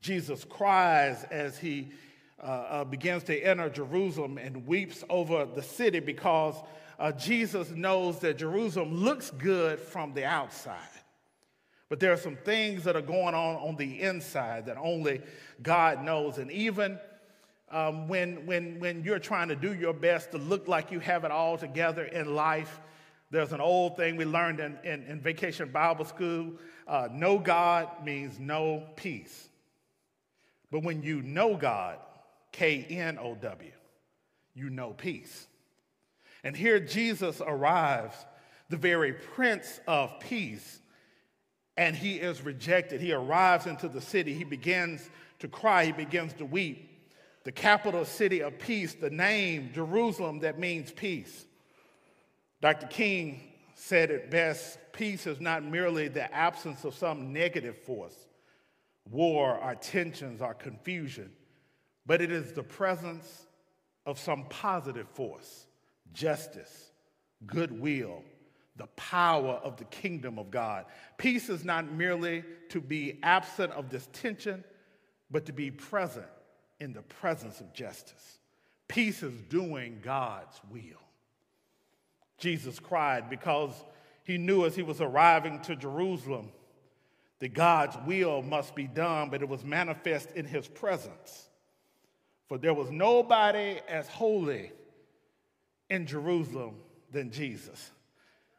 Jesus 0.00 0.42
cries 0.42 1.22
as 1.30 1.56
he 1.56 1.92
uh, 2.42 2.46
uh, 2.46 2.84
begins 2.84 3.22
to 3.24 3.40
enter 3.40 3.70
Jerusalem 3.70 4.38
and 4.38 4.66
weeps 4.66 5.04
over 5.08 5.44
the 5.46 5.62
city 5.62 6.00
because 6.00 6.56
uh, 6.98 7.12
Jesus 7.12 7.70
knows 7.70 8.18
that 8.20 8.38
Jerusalem 8.38 8.94
looks 8.94 9.30
good 9.30 9.78
from 9.78 10.14
the 10.14 10.24
outside. 10.24 10.76
But 11.88 12.00
there 12.00 12.12
are 12.12 12.16
some 12.18 12.36
things 12.36 12.84
that 12.84 12.96
are 12.96 13.02
going 13.02 13.34
on 13.34 13.56
on 13.56 13.76
the 13.76 14.00
inside 14.00 14.66
that 14.66 14.78
only 14.78 15.20
God 15.62 16.02
knows. 16.04 16.38
And 16.38 16.50
even 16.50 16.98
um, 17.70 18.08
when, 18.08 18.46
when, 18.46 18.80
when 18.80 19.04
you're 19.04 19.18
trying 19.18 19.48
to 19.48 19.56
do 19.56 19.74
your 19.74 19.92
best 19.92 20.30
to 20.32 20.38
look 20.38 20.68
like 20.68 20.90
you 20.90 21.00
have 21.00 21.24
it 21.24 21.30
all 21.30 21.58
together 21.58 22.04
in 22.04 22.34
life, 22.34 22.80
there's 23.30 23.52
an 23.52 23.60
old 23.60 23.96
thing 23.96 24.16
we 24.16 24.24
learned 24.24 24.60
in, 24.60 24.78
in, 24.84 25.02
in 25.04 25.20
vacation 25.20 25.70
Bible 25.70 26.04
school 26.04 26.52
uh, 26.86 27.08
no 27.12 27.38
God 27.38 27.88
means 28.04 28.38
no 28.38 28.86
peace. 28.96 29.48
But 30.70 30.82
when 30.82 31.02
you 31.02 31.22
know 31.22 31.56
God, 31.56 31.98
K 32.52 32.86
N 32.88 33.18
O 33.18 33.34
W, 33.34 33.72
you 34.54 34.70
know 34.70 34.92
peace. 34.92 35.46
And 36.44 36.56
here 36.56 36.80
Jesus 36.80 37.40
arrives, 37.40 38.14
the 38.68 38.76
very 38.76 39.12
Prince 39.12 39.80
of 39.86 40.20
Peace 40.20 40.80
and 41.76 41.96
he 41.96 42.16
is 42.16 42.42
rejected. 42.42 43.00
He 43.00 43.12
arrives 43.12 43.66
into 43.66 43.88
the 43.88 44.00
city. 44.00 44.34
He 44.34 44.44
begins 44.44 45.08
to 45.38 45.48
cry. 45.48 45.86
He 45.86 45.92
begins 45.92 46.32
to 46.34 46.44
weep. 46.44 46.88
The 47.44 47.52
capital 47.52 48.04
city 48.04 48.40
of 48.42 48.58
peace, 48.58 48.94
the 48.94 49.10
name 49.10 49.70
Jerusalem 49.74 50.40
that 50.40 50.58
means 50.58 50.92
peace. 50.92 51.46
Dr. 52.60 52.86
King 52.86 53.40
said 53.74 54.10
it 54.10 54.30
best 54.30 54.78
peace 54.92 55.26
is 55.26 55.40
not 55.40 55.64
merely 55.64 56.08
the 56.08 56.32
absence 56.32 56.84
of 56.84 56.94
some 56.94 57.32
negative 57.32 57.78
force, 57.78 58.14
war, 59.10 59.58
or 59.58 59.74
tensions, 59.74 60.40
or 60.40 60.54
confusion, 60.54 61.32
but 62.06 62.20
it 62.20 62.30
is 62.32 62.52
the 62.52 62.62
presence 62.62 63.46
of 64.06 64.18
some 64.18 64.44
positive 64.48 65.08
force, 65.08 65.66
justice, 66.12 66.90
goodwill, 67.46 68.22
the 68.76 68.86
power 68.88 69.60
of 69.62 69.76
the 69.76 69.84
kingdom 69.84 70.38
of 70.38 70.50
God. 70.50 70.86
Peace 71.18 71.48
is 71.48 71.64
not 71.64 71.92
merely 71.92 72.42
to 72.70 72.80
be 72.80 73.18
absent 73.22 73.72
of 73.72 73.90
this 73.90 74.08
tension, 74.12 74.64
but 75.30 75.46
to 75.46 75.52
be 75.52 75.70
present 75.70 76.26
in 76.80 76.92
the 76.92 77.02
presence 77.02 77.60
of 77.60 77.72
justice. 77.72 78.38
Peace 78.88 79.22
is 79.22 79.40
doing 79.42 80.00
God's 80.02 80.60
will. 80.70 81.00
Jesus 82.38 82.78
cried 82.78 83.30
because 83.30 83.72
he 84.24 84.36
knew 84.36 84.64
as 84.64 84.74
he 84.74 84.82
was 84.82 85.00
arriving 85.00 85.60
to 85.60 85.76
Jerusalem 85.76 86.50
that 87.38 87.54
God's 87.54 87.96
will 88.06 88.42
must 88.42 88.74
be 88.74 88.86
done, 88.86 89.30
but 89.30 89.42
it 89.42 89.48
was 89.48 89.64
manifest 89.64 90.32
in 90.32 90.44
his 90.44 90.66
presence. 90.66 91.48
For 92.52 92.58
there 92.58 92.74
was 92.74 92.90
nobody 92.90 93.80
as 93.88 94.06
holy 94.08 94.72
in 95.88 96.04
Jerusalem 96.04 96.74
than 97.10 97.30
Jesus. 97.30 97.90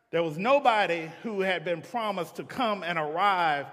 There 0.09 0.23
was 0.23 0.35
nobody 0.35 1.11
who 1.21 1.41
had 1.41 1.63
been 1.63 1.83
promised 1.83 2.37
to 2.37 2.43
come 2.43 2.81
and 2.81 2.97
arrive 2.97 3.67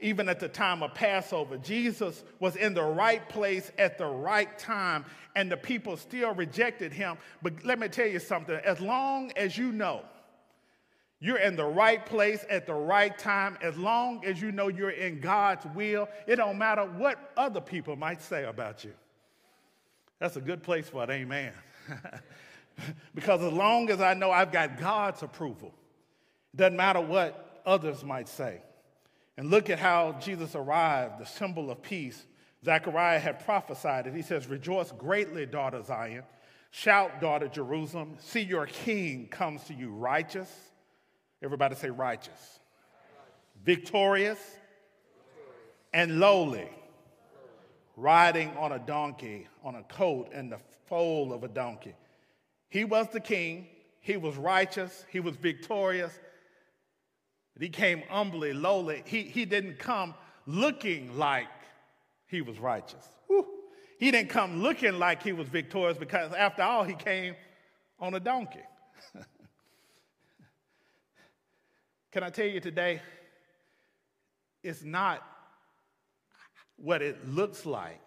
even 0.00 0.28
at 0.28 0.40
the 0.40 0.48
time 0.48 0.82
of 0.82 0.92
Passover. 0.94 1.56
Jesus 1.56 2.24
was 2.40 2.56
in 2.56 2.74
the 2.74 2.82
right 2.82 3.28
place 3.28 3.70
at 3.78 3.96
the 3.96 4.08
right 4.08 4.58
time, 4.58 5.04
and 5.36 5.48
the 5.48 5.56
people 5.56 5.96
still 5.96 6.34
rejected 6.34 6.92
him. 6.92 7.16
But 7.40 7.64
let 7.64 7.78
me 7.78 7.86
tell 7.86 8.08
you 8.08 8.18
something 8.18 8.56
as 8.64 8.80
long 8.80 9.30
as 9.36 9.56
you 9.56 9.70
know 9.70 10.02
you're 11.20 11.38
in 11.38 11.54
the 11.54 11.64
right 11.64 12.04
place 12.04 12.44
at 12.50 12.66
the 12.66 12.74
right 12.74 13.16
time, 13.16 13.56
as 13.62 13.78
long 13.78 14.24
as 14.24 14.42
you 14.42 14.50
know 14.50 14.66
you're 14.66 14.90
in 14.90 15.20
God's 15.20 15.64
will, 15.76 16.08
it 16.26 16.34
don't 16.34 16.58
matter 16.58 16.82
what 16.82 17.30
other 17.36 17.60
people 17.60 17.94
might 17.94 18.20
say 18.20 18.46
about 18.46 18.82
you. 18.82 18.94
That's 20.20 20.36
a 20.36 20.40
good 20.40 20.62
place 20.62 20.88
for 20.88 21.02
it, 21.02 21.10
amen. 21.10 21.52
because 23.14 23.42
as 23.42 23.52
long 23.52 23.90
as 23.90 24.00
I 24.00 24.14
know 24.14 24.30
I've 24.30 24.52
got 24.52 24.78
God's 24.78 25.22
approval, 25.22 25.74
it 26.52 26.58
doesn't 26.58 26.76
matter 26.76 27.00
what 27.00 27.62
others 27.66 28.04
might 28.04 28.28
say. 28.28 28.60
And 29.36 29.50
look 29.50 29.70
at 29.70 29.78
how 29.78 30.12
Jesus 30.20 30.54
arrived, 30.54 31.18
the 31.18 31.24
symbol 31.24 31.70
of 31.70 31.82
peace. 31.82 32.26
Zechariah 32.64 33.18
had 33.18 33.44
prophesied 33.44 34.06
it. 34.06 34.14
He 34.14 34.22
says, 34.22 34.46
Rejoice 34.46 34.92
greatly, 34.92 35.46
daughter 35.46 35.82
Zion. 35.82 36.24
Shout, 36.70 37.20
daughter 37.20 37.48
Jerusalem. 37.48 38.16
See, 38.20 38.42
your 38.42 38.66
king 38.66 39.28
comes 39.28 39.64
to 39.64 39.74
you 39.74 39.90
righteous. 39.90 40.50
Everybody 41.42 41.74
say 41.74 41.88
righteous. 41.90 42.60
Victorious 43.64 44.38
and 45.92 46.20
lowly, 46.20 46.68
riding 47.96 48.50
on 48.56 48.72
a 48.72 48.78
donkey, 48.78 49.48
on 49.62 49.74
a 49.74 49.82
coat 49.84 50.30
and 50.32 50.52
the 50.52 50.58
foal 50.86 51.32
of 51.32 51.44
a 51.44 51.48
donkey. 51.48 51.94
He 52.68 52.84
was 52.84 53.08
the 53.08 53.20
king. 53.20 53.66
He 54.00 54.16
was 54.16 54.36
righteous. 54.36 55.04
He 55.10 55.20
was 55.20 55.36
victorious. 55.36 56.18
He 57.58 57.68
came 57.68 58.02
humbly, 58.08 58.52
lowly. 58.52 59.02
He, 59.04 59.22
he 59.22 59.44
didn't 59.44 59.78
come 59.78 60.14
looking 60.46 61.18
like 61.18 61.48
he 62.26 62.40
was 62.40 62.58
righteous. 62.58 63.06
Whew. 63.26 63.46
He 63.98 64.10
didn't 64.10 64.30
come 64.30 64.62
looking 64.62 64.98
like 64.98 65.22
he 65.22 65.32
was 65.32 65.46
victorious 65.48 65.98
because, 65.98 66.32
after 66.32 66.62
all, 66.62 66.84
he 66.84 66.94
came 66.94 67.34
on 67.98 68.14
a 68.14 68.20
donkey. 68.20 68.62
Can 72.12 72.22
I 72.22 72.30
tell 72.30 72.46
you 72.46 72.60
today? 72.60 73.02
It's 74.62 74.82
not 74.82 75.22
what 76.76 77.02
it 77.02 77.28
looks 77.28 77.66
like, 77.66 78.00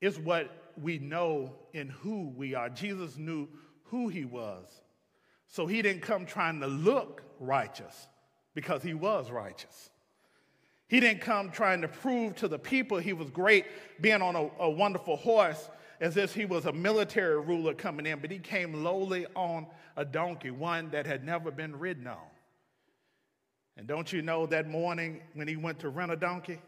it's 0.00 0.18
what 0.18 0.50
we 0.80 0.98
know 0.98 1.54
in 1.72 1.88
who 1.88 2.28
we 2.36 2.54
are. 2.54 2.68
Jesus 2.68 3.16
knew 3.16 3.48
who 3.84 4.08
he 4.08 4.24
was. 4.24 4.66
So 5.48 5.66
he 5.66 5.80
didn't 5.82 6.02
come 6.02 6.26
trying 6.26 6.60
to 6.60 6.66
look 6.66 7.22
righteous 7.40 8.08
because 8.54 8.82
he 8.82 8.94
was 8.94 9.30
righteous. 9.30 9.90
He 10.88 11.00
didn't 11.00 11.20
come 11.20 11.50
trying 11.50 11.80
to 11.80 11.88
prove 11.88 12.36
to 12.36 12.48
the 12.48 12.58
people 12.58 12.98
he 12.98 13.12
was 13.12 13.30
great 13.30 13.66
being 14.00 14.22
on 14.22 14.36
a, 14.36 14.48
a, 14.60 14.70
wonderful 14.70 15.16
horse 15.16 15.68
as 16.00 16.16
if 16.16 16.34
he 16.34 16.44
was 16.44 16.66
a 16.66 16.72
military 16.72 17.40
ruler 17.40 17.74
coming 17.74 18.06
in, 18.06 18.20
but 18.20 18.30
he 18.30 18.38
came 18.38 18.84
lowly 18.84 19.26
on 19.34 19.66
a 19.96 20.04
donkey, 20.04 20.50
one 20.50 20.90
that 20.90 21.06
had 21.06 21.24
never 21.24 21.50
been 21.50 21.76
ridden 21.76 22.06
on. 22.06 22.18
And 23.76 23.86
don't 23.86 24.12
you 24.12 24.22
know 24.22 24.46
that 24.46 24.68
morning 24.68 25.20
when 25.34 25.48
he 25.48 25.56
went 25.56 25.80
to 25.80 25.88
rent 25.88 26.12
a 26.12 26.16
donkey? 26.16 26.60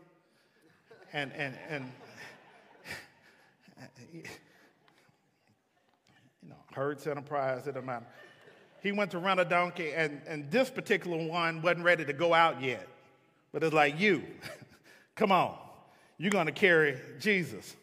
And, 1.12 1.32
and, 1.32 1.54
and 1.68 1.92
you 4.12 4.22
know, 6.48 6.56
Hertz 6.72 7.06
Enterprise, 7.06 7.66
it 7.66 7.72
doesn't 7.72 7.86
matter. 7.86 8.06
he 8.82 8.92
went 8.92 9.10
to 9.12 9.18
rent 9.18 9.40
a 9.40 9.44
donkey, 9.44 9.92
and, 9.92 10.20
and 10.26 10.50
this 10.50 10.70
particular 10.70 11.16
one 11.26 11.62
wasn't 11.62 11.84
ready 11.84 12.04
to 12.04 12.12
go 12.12 12.34
out 12.34 12.62
yet. 12.62 12.86
But 13.52 13.64
it's 13.64 13.74
like, 13.74 13.98
you, 13.98 14.22
come 15.14 15.32
on, 15.32 15.56
you're 16.18 16.30
going 16.30 16.46
to 16.46 16.52
carry 16.52 16.98
Jesus. 17.18 17.76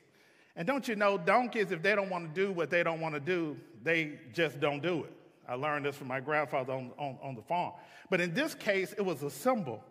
And 0.56 0.68
don't 0.68 0.88
you 0.88 0.96
know, 0.96 1.18
donkeys, 1.18 1.72
if 1.72 1.82
they 1.82 1.96
don't 1.96 2.10
want 2.10 2.34
to 2.34 2.42
do 2.42 2.52
what 2.52 2.70
they 2.70 2.84
don't 2.84 3.02
want 3.02 3.14
to 3.16 3.20
do, 3.20 3.58
they 3.84 4.14
just 4.34 4.60
don't 4.60 4.82
do 4.82 5.04
it. 5.04 5.12
I 5.48 5.56
learned 5.56 5.86
this 5.86 5.96
from 5.96 6.08
my 6.08 6.20
grandfather 6.20 6.74
on, 6.74 6.92
on, 6.98 7.18
on 7.22 7.36
the 7.36 7.42
farm. 7.42 7.74
But 8.10 8.22
in 8.22 8.34
this 8.34 8.56
case, 8.56 8.94
it 8.98 9.04
was 9.04 9.22
a 9.24 9.30
symbol 9.30 9.84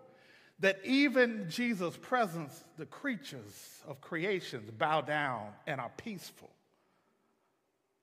that 0.60 0.78
even 0.84 1.46
Jesus' 1.48 1.96
presence, 1.96 2.64
the 2.78 2.86
creatures 2.86 3.82
of 3.86 4.00
creations 4.00 4.70
bow 4.70 5.00
down 5.00 5.48
and 5.66 5.80
are 5.80 5.90
peaceful. 5.96 6.50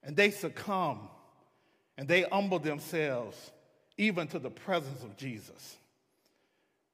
And 0.03 0.15
they 0.15 0.31
succumb 0.31 1.10
and 1.98 2.08
they 2.08 2.24
humble 2.24 2.60
themselves 2.60 3.51
even 3.98 4.27
to 4.27 4.39
the 4.39 4.50
presence 4.50 5.03
of 5.03 5.15
Jesus. 5.15 5.77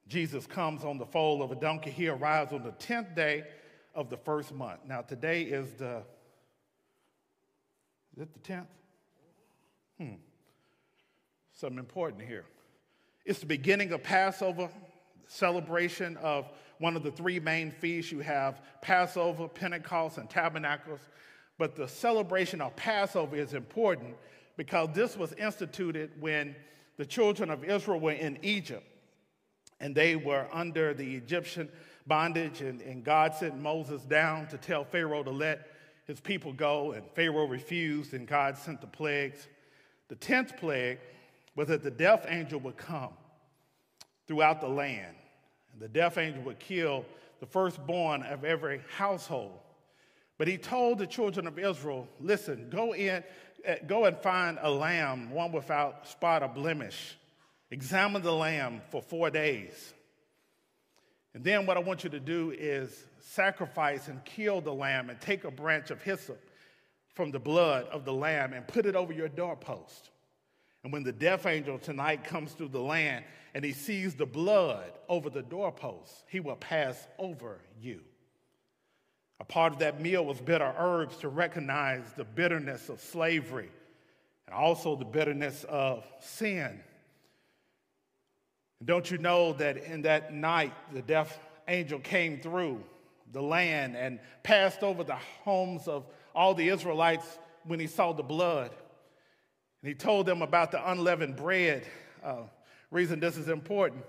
Jesus 0.08 0.46
comes 0.46 0.84
on 0.84 0.98
the 0.98 1.06
foal 1.06 1.42
of 1.42 1.52
a 1.52 1.56
donkey. 1.56 1.90
He 1.90 2.08
arrives 2.08 2.54
on 2.54 2.64
the 2.64 2.72
10th 2.72 3.16
day 3.16 3.44
of 3.94 4.10
the 4.10 4.18
first 4.18 4.54
month. 4.54 4.80
Now, 4.88 5.02
today 5.02 5.44
is 5.44 5.72
the, 5.74 6.04
is 8.16 8.24
it 8.24 8.34
the 8.34 8.54
10th? 8.54 8.68
Hmm. 9.98 10.16
Something 11.54 11.80
important 11.80 12.22
here. 12.22 12.46
It's 13.26 13.40
the 13.40 13.46
beginning 13.48 13.92
of 13.92 14.04
Passover, 14.04 14.70
celebration 15.28 16.18
of 16.18 16.50
one 16.80 16.96
of 16.96 17.04
the 17.04 17.12
three 17.12 17.40
main 17.40 17.72
feasts. 17.72 18.12
You 18.12 18.20
have 18.20 18.62
Passover, 18.82 19.48
Pentecost, 19.48 20.18
and 20.18 20.30
Tabernacles. 20.30 21.00
But 21.58 21.76
the 21.76 21.88
celebration 21.88 22.62
of 22.62 22.76
Passover 22.76 23.36
is 23.36 23.54
important 23.54 24.16
because 24.58 24.90
this 24.94 25.18
was 25.18 25.34
instituted 25.34 26.12
when 26.20 26.56
the 26.98 27.06
children 27.06 27.50
of 27.50 27.64
Israel 27.64 28.00
were 28.00 28.12
in 28.12 28.38
Egypt 28.44 28.86
and 29.80 29.94
they 29.94 30.16
were 30.16 30.48
under 30.52 30.94
the 30.94 31.16
Egyptian 31.16 31.70
bondage, 32.08 32.62
and, 32.62 32.82
and 32.82 33.04
God 33.04 33.36
sent 33.36 33.60
Moses 33.60 34.02
down 34.04 34.48
to 34.48 34.58
tell 34.58 34.84
Pharaoh 34.84 35.24
to 35.24 35.30
let 35.30 35.68
his 36.06 36.20
people 36.20 36.54
go, 36.54 36.94
and 36.94 37.04
Pharaoh 37.14 37.46
refused, 37.46 38.14
and 38.14 38.28
God 38.28 38.58
sent 38.58 38.82
the 38.82 38.88
plagues. 38.88 39.48
The 40.08 40.16
tenth 40.16 40.58
plague 40.58 41.00
was 41.56 41.68
that 41.68 41.84
the 41.84 41.92
death 41.92 42.26
angel 42.30 42.60
would 42.62 42.78
come 42.78 43.10
throughout 44.28 44.62
the 44.62 44.68
land, 44.68 45.16
and 45.72 45.82
the 45.82 45.88
death 45.88 46.18
angel 46.18 46.44
would 46.44 46.60
kill 46.60 47.06
the 47.40 47.46
firstborn 47.46 48.24
of 48.24 48.44
every 48.44 48.82
household. 48.98 49.60
But 50.38 50.48
he 50.48 50.58
told 50.58 51.00
the 51.00 51.08
children 51.08 51.48
of 51.48 51.58
Israel, 51.58 52.08
listen, 52.20 52.70
go 52.70 52.94
in, 52.94 53.24
eh, 53.66 53.78
go 53.88 54.06
and 54.06 54.18
find 54.18 54.60
a 54.62 54.70
lamb, 54.70 55.32
one 55.32 55.52
without 55.52 56.08
spot 56.08 56.44
or 56.44 56.50
blemish 56.50 57.16
Examine 57.70 58.22
the 58.22 58.32
lamb 58.32 58.82
for 58.92 59.02
four 59.02 59.30
days. 59.30 59.94
And 61.34 61.44
then 61.44 61.66
what 61.66 61.78
I 61.78 61.82
want 61.82 62.04
you 62.04 62.10
to 62.12 62.20
do 62.20 62.54
is 62.58 63.06
sacrifice 63.20 64.08
and 64.08 64.24
kill 64.24 64.62
the 64.62 64.74
lamb 64.74 65.10
and 65.10 65.20
take 65.20 65.44
a 65.44 65.52
branch 65.52 65.92
of 65.92 66.02
hyssop 66.02 66.42
from 67.14 67.32
the 67.32 67.40
blood 67.40 67.86
of 67.92 68.06
the 68.06 68.14
lamb 68.14 68.54
and 68.54 68.66
put 68.68 68.86
it 68.86 68.96
over 68.96 69.12
your 69.12 69.28
doorpost. 69.28 70.12
And 70.88 70.94
when 70.94 71.04
the 71.04 71.12
death 71.12 71.46
angel 71.46 71.78
tonight 71.78 72.24
comes 72.24 72.54
through 72.54 72.70
the 72.70 72.80
land 72.80 73.26
and 73.54 73.66
he 73.66 73.74
sees 73.74 74.16
the 74.16 74.26
blood 74.26 74.90
over 75.10 75.30
the 75.30 75.42
doorposts, 75.42 76.24
he 76.30 76.40
will 76.40 76.56
pass 76.56 77.10
over 77.20 77.60
you. 77.82 78.00
A 79.42 79.44
part 79.44 79.74
of 79.74 79.80
that 79.80 80.00
meal 80.00 80.26
was 80.26 80.40
bitter 80.40 80.74
herbs 80.78 81.18
to 81.18 81.28
recognize 81.28 82.14
the 82.16 82.24
bitterness 82.24 82.88
of 82.88 83.02
slavery 83.02 83.70
and 84.46 84.56
also 84.56 84.96
the 84.96 85.04
bitterness 85.04 85.66
of 85.68 86.08
sin 86.22 86.80
don't 88.86 89.10
you 89.10 89.18
know 89.18 89.54
that 89.54 89.78
in 89.78 90.04
that 90.04 90.34
night 90.34 90.74
the 90.94 91.02
death 91.02 91.40
angel 91.68 92.00
came 92.00 92.40
through 92.40 92.84
the 93.32 93.42
land 93.42 93.96
and 93.96 94.20
passed 94.44 94.84
over 94.84 95.04
the 95.04 95.18
homes 95.44 95.88
of 95.88 96.06
all 96.36 96.54
the 96.54 96.70
Israelites 96.70 97.40
when 97.66 97.80
he 97.80 97.88
saw 97.88 98.14
the 98.14 98.24
blood? 98.24 98.72
And 99.82 99.90
he 99.90 99.96
told 99.96 100.26
them 100.26 100.42
about 100.42 100.72
the 100.72 100.92
unleavened 100.92 101.36
bread. 101.36 101.86
Uh, 102.24 102.44
reason 102.92 103.20
this 103.20 103.38
is 103.38 103.48
important. 103.48 104.04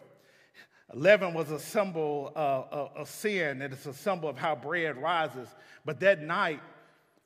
Leaven 0.95 1.35
was 1.35 1.51
a 1.51 1.59
symbol 1.61 2.33
of, 2.35 2.91
of 2.97 3.09
sin, 3.09 3.61
and 3.61 3.73
it's 3.75 3.87
a 3.87 3.93
symbol 3.93 4.29
of 4.29 4.39
how 4.39 4.55
bread 4.57 4.97
rises. 4.97 5.49
But 5.85 6.01
that 6.01 6.23
night, 6.23 6.61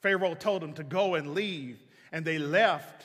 Pharaoh 0.00 0.34
told 0.34 0.62
them 0.62 0.72
to 0.74 0.82
go 0.82 1.14
and 1.14 1.34
leave, 1.34 1.78
and 2.10 2.24
they 2.24 2.38
left 2.38 3.04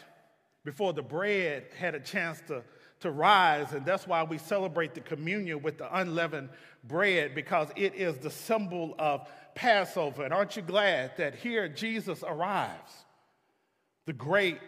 before 0.65 0.93
the 0.93 1.03
bread 1.03 1.65
had 1.77 1.93
a 1.93 1.99
chance 1.99 2.41
to 2.47 2.63
to 3.01 3.11
rise. 3.11 3.73
And 3.73 3.85
that's 3.85 4.07
why 4.07 4.23
we 4.23 4.37
celebrate 4.37 4.93
the 4.93 5.01
communion 5.01 5.61
with 5.61 5.77
the 5.77 5.97
unleavened 5.97 6.49
bread, 6.83 7.35
because 7.35 7.69
it 7.75 7.95
is 7.95 8.17
the 8.17 8.29
symbol 8.29 8.95
of 8.97 9.27
Passover. 9.55 10.23
And 10.23 10.33
aren't 10.33 10.55
you 10.55 10.61
glad 10.61 11.17
that 11.17 11.35
here 11.35 11.67
Jesus 11.67 12.23
arrives, 12.25 13.05
the 14.05 14.13
great 14.13 14.59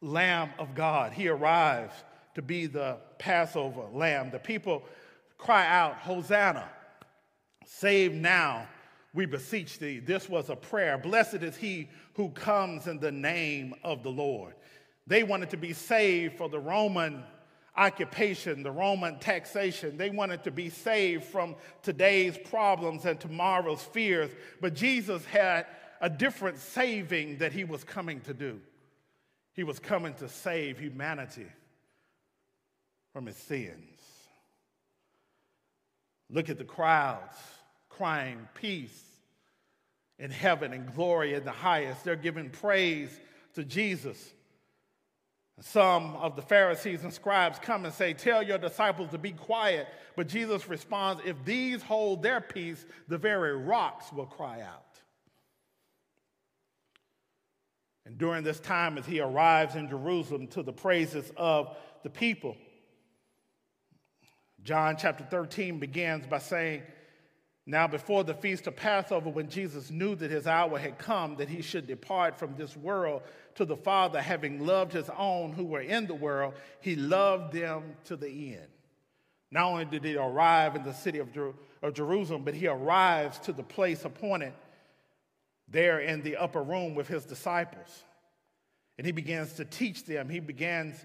Lamb 0.00 0.50
of 0.58 0.74
God? 0.74 1.12
He 1.12 1.28
arrives 1.28 1.94
to 2.34 2.42
be 2.42 2.66
the 2.66 2.98
Passover 3.18 3.86
lamb. 3.92 4.30
The 4.30 4.38
people 4.38 4.84
cry 5.38 5.66
out, 5.66 5.96
Hosanna, 5.96 6.68
save 7.66 8.12
now, 8.14 8.68
we 9.14 9.26
beseech 9.26 9.78
thee. 9.78 9.98
This 9.98 10.28
was 10.28 10.50
a 10.50 10.56
prayer. 10.56 10.98
Blessed 10.98 11.42
is 11.42 11.56
he 11.56 11.88
who 12.14 12.28
comes 12.30 12.86
in 12.86 13.00
the 13.00 13.10
name 13.10 13.74
of 13.82 14.02
the 14.02 14.10
Lord. 14.10 14.54
They 15.06 15.22
wanted 15.22 15.50
to 15.50 15.56
be 15.56 15.72
saved 15.72 16.36
for 16.36 16.48
the 16.48 16.60
Roman 16.60 17.24
occupation, 17.76 18.62
the 18.62 18.70
Roman 18.70 19.18
taxation. 19.18 19.96
They 19.96 20.10
wanted 20.10 20.44
to 20.44 20.50
be 20.50 20.68
saved 20.68 21.24
from 21.24 21.56
today's 21.82 22.36
problems 22.36 23.04
and 23.04 23.18
tomorrow's 23.18 23.82
fears. 23.82 24.30
But 24.60 24.74
Jesus 24.74 25.24
had 25.24 25.66
a 26.00 26.10
different 26.10 26.58
saving 26.58 27.38
that 27.38 27.52
he 27.52 27.64
was 27.64 27.84
coming 27.84 28.20
to 28.22 28.34
do. 28.34 28.60
He 29.58 29.64
was 29.64 29.80
coming 29.80 30.14
to 30.14 30.28
save 30.28 30.78
humanity 30.78 31.48
from 33.12 33.26
his 33.26 33.36
sins. 33.36 34.00
Look 36.30 36.48
at 36.48 36.58
the 36.58 36.64
crowds 36.64 37.34
crying 37.88 38.46
peace 38.54 39.02
in 40.16 40.30
heaven 40.30 40.72
and 40.72 40.94
glory 40.94 41.34
in 41.34 41.44
the 41.44 41.50
highest. 41.50 42.04
They're 42.04 42.14
giving 42.14 42.50
praise 42.50 43.10
to 43.54 43.64
Jesus. 43.64 44.32
Some 45.58 46.14
of 46.14 46.36
the 46.36 46.42
Pharisees 46.42 47.02
and 47.02 47.12
scribes 47.12 47.58
come 47.58 47.84
and 47.84 47.92
say, 47.92 48.12
Tell 48.12 48.44
your 48.44 48.58
disciples 48.58 49.10
to 49.10 49.18
be 49.18 49.32
quiet. 49.32 49.88
But 50.14 50.28
Jesus 50.28 50.68
responds, 50.68 51.20
If 51.26 51.44
these 51.44 51.82
hold 51.82 52.22
their 52.22 52.40
peace, 52.40 52.86
the 53.08 53.18
very 53.18 53.56
rocks 53.56 54.12
will 54.12 54.26
cry 54.26 54.60
out. 54.60 54.87
And 58.08 58.16
during 58.16 58.42
this 58.42 58.58
time, 58.58 58.96
as 58.96 59.04
he 59.04 59.20
arrives 59.20 59.74
in 59.74 59.86
Jerusalem 59.86 60.46
to 60.48 60.62
the 60.62 60.72
praises 60.72 61.30
of 61.36 61.76
the 62.02 62.08
people, 62.08 62.56
John 64.64 64.96
chapter 64.98 65.24
13 65.24 65.78
begins 65.78 66.26
by 66.26 66.38
saying, 66.38 66.82
now, 67.66 67.86
before 67.86 68.24
the 68.24 68.32
feast 68.32 68.66
of 68.66 68.76
Passover, 68.76 69.28
when 69.28 69.50
Jesus 69.50 69.90
knew 69.90 70.14
that 70.14 70.30
his 70.30 70.46
hour 70.46 70.78
had 70.78 70.96
come, 70.96 71.36
that 71.36 71.50
he 71.50 71.60
should 71.60 71.86
depart 71.86 72.38
from 72.38 72.56
this 72.56 72.74
world 72.74 73.20
to 73.56 73.66
the 73.66 73.76
Father, 73.76 74.22
having 74.22 74.64
loved 74.64 74.94
his 74.94 75.10
own 75.10 75.52
who 75.52 75.64
were 75.64 75.82
in 75.82 76.06
the 76.06 76.14
world, 76.14 76.54
he 76.80 76.96
loved 76.96 77.52
them 77.52 77.94
to 78.06 78.16
the 78.16 78.54
end. 78.54 78.68
Not 79.50 79.64
only 79.64 79.84
did 79.84 80.02
he 80.02 80.16
arrive 80.16 80.76
in 80.76 80.82
the 80.82 80.94
city 80.94 81.18
of, 81.18 81.30
Jer- 81.30 81.52
of 81.82 81.92
Jerusalem, 81.92 82.42
but 82.42 82.54
he 82.54 82.68
arrives 82.68 83.38
to 83.40 83.52
the 83.52 83.62
place 83.62 84.06
appointed 84.06 84.54
there 85.70 86.00
in 86.00 86.22
the 86.22 86.36
upper 86.36 86.62
room 86.62 86.94
with 86.94 87.08
his 87.08 87.24
disciples. 87.24 88.04
And 88.96 89.06
he 89.06 89.12
begins 89.12 89.54
to 89.54 89.64
teach 89.64 90.04
them. 90.04 90.28
He 90.28 90.40
begins 90.40 90.96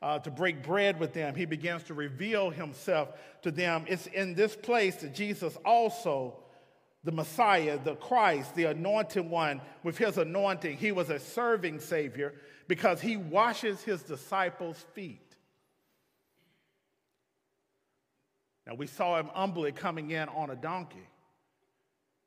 uh, 0.00 0.18
to 0.20 0.30
break 0.30 0.62
bread 0.62 0.98
with 0.98 1.12
them. 1.12 1.34
He 1.34 1.44
begins 1.44 1.84
to 1.84 1.94
reveal 1.94 2.50
himself 2.50 3.10
to 3.42 3.50
them. 3.50 3.84
It's 3.88 4.06
in 4.08 4.34
this 4.34 4.56
place 4.56 4.96
that 4.96 5.14
Jesus 5.14 5.56
also, 5.64 6.34
the 7.04 7.12
Messiah, 7.12 7.78
the 7.82 7.94
Christ, 7.94 8.54
the 8.54 8.64
anointed 8.64 9.28
one, 9.28 9.60
with 9.82 9.98
his 9.98 10.18
anointing, 10.18 10.76
he 10.76 10.92
was 10.92 11.10
a 11.10 11.18
serving 11.18 11.80
Savior 11.80 12.34
because 12.68 13.00
he 13.00 13.16
washes 13.16 13.82
his 13.82 14.02
disciples' 14.02 14.84
feet. 14.94 15.20
Now, 18.66 18.74
we 18.74 18.86
saw 18.86 19.18
him 19.18 19.28
humbly 19.34 19.72
coming 19.72 20.10
in 20.10 20.28
on 20.28 20.50
a 20.50 20.56
donkey, 20.56 21.06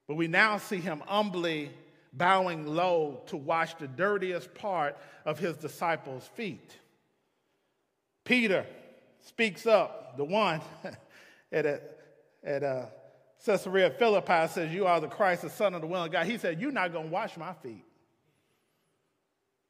but 0.07 0.15
we 0.15 0.27
now 0.27 0.57
see 0.57 0.77
him 0.77 1.01
humbly 1.07 1.71
bowing 2.17 2.65
low 2.65 3.21
to 3.27 3.37
wash 3.37 3.73
the 3.75 3.87
dirtiest 3.87 4.53
part 4.53 4.97
of 5.25 5.39
his 5.39 5.57
disciples' 5.57 6.29
feet. 6.35 6.77
Peter 8.23 8.65
speaks 9.21 9.65
up, 9.65 10.17
the 10.17 10.23
one 10.23 10.61
at, 11.51 11.65
a, 11.65 11.81
at 12.43 12.63
a 12.63 12.67
uh, 12.67 12.85
Caesarea 13.45 13.91
Philippi 13.91 14.47
says, 14.47 14.73
You 14.73 14.87
are 14.87 14.99
the 14.99 15.07
Christ, 15.07 15.43
the 15.43 15.49
Son 15.49 15.75
of 15.75 15.81
the 15.81 15.87
will 15.87 16.03
of 16.03 16.11
God. 16.11 16.25
He 16.25 16.37
said, 16.37 16.59
You're 16.59 16.71
not 16.71 16.91
going 16.91 17.07
to 17.07 17.11
wash 17.11 17.37
my 17.37 17.53
feet. 17.53 17.85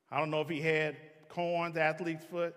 I 0.10 0.20
don't 0.20 0.32
know 0.32 0.42
if 0.42 0.48
he 0.48 0.62
had 0.62 0.96
corns, 1.28 1.76
athlete's 1.76 2.24
foot. 2.24 2.56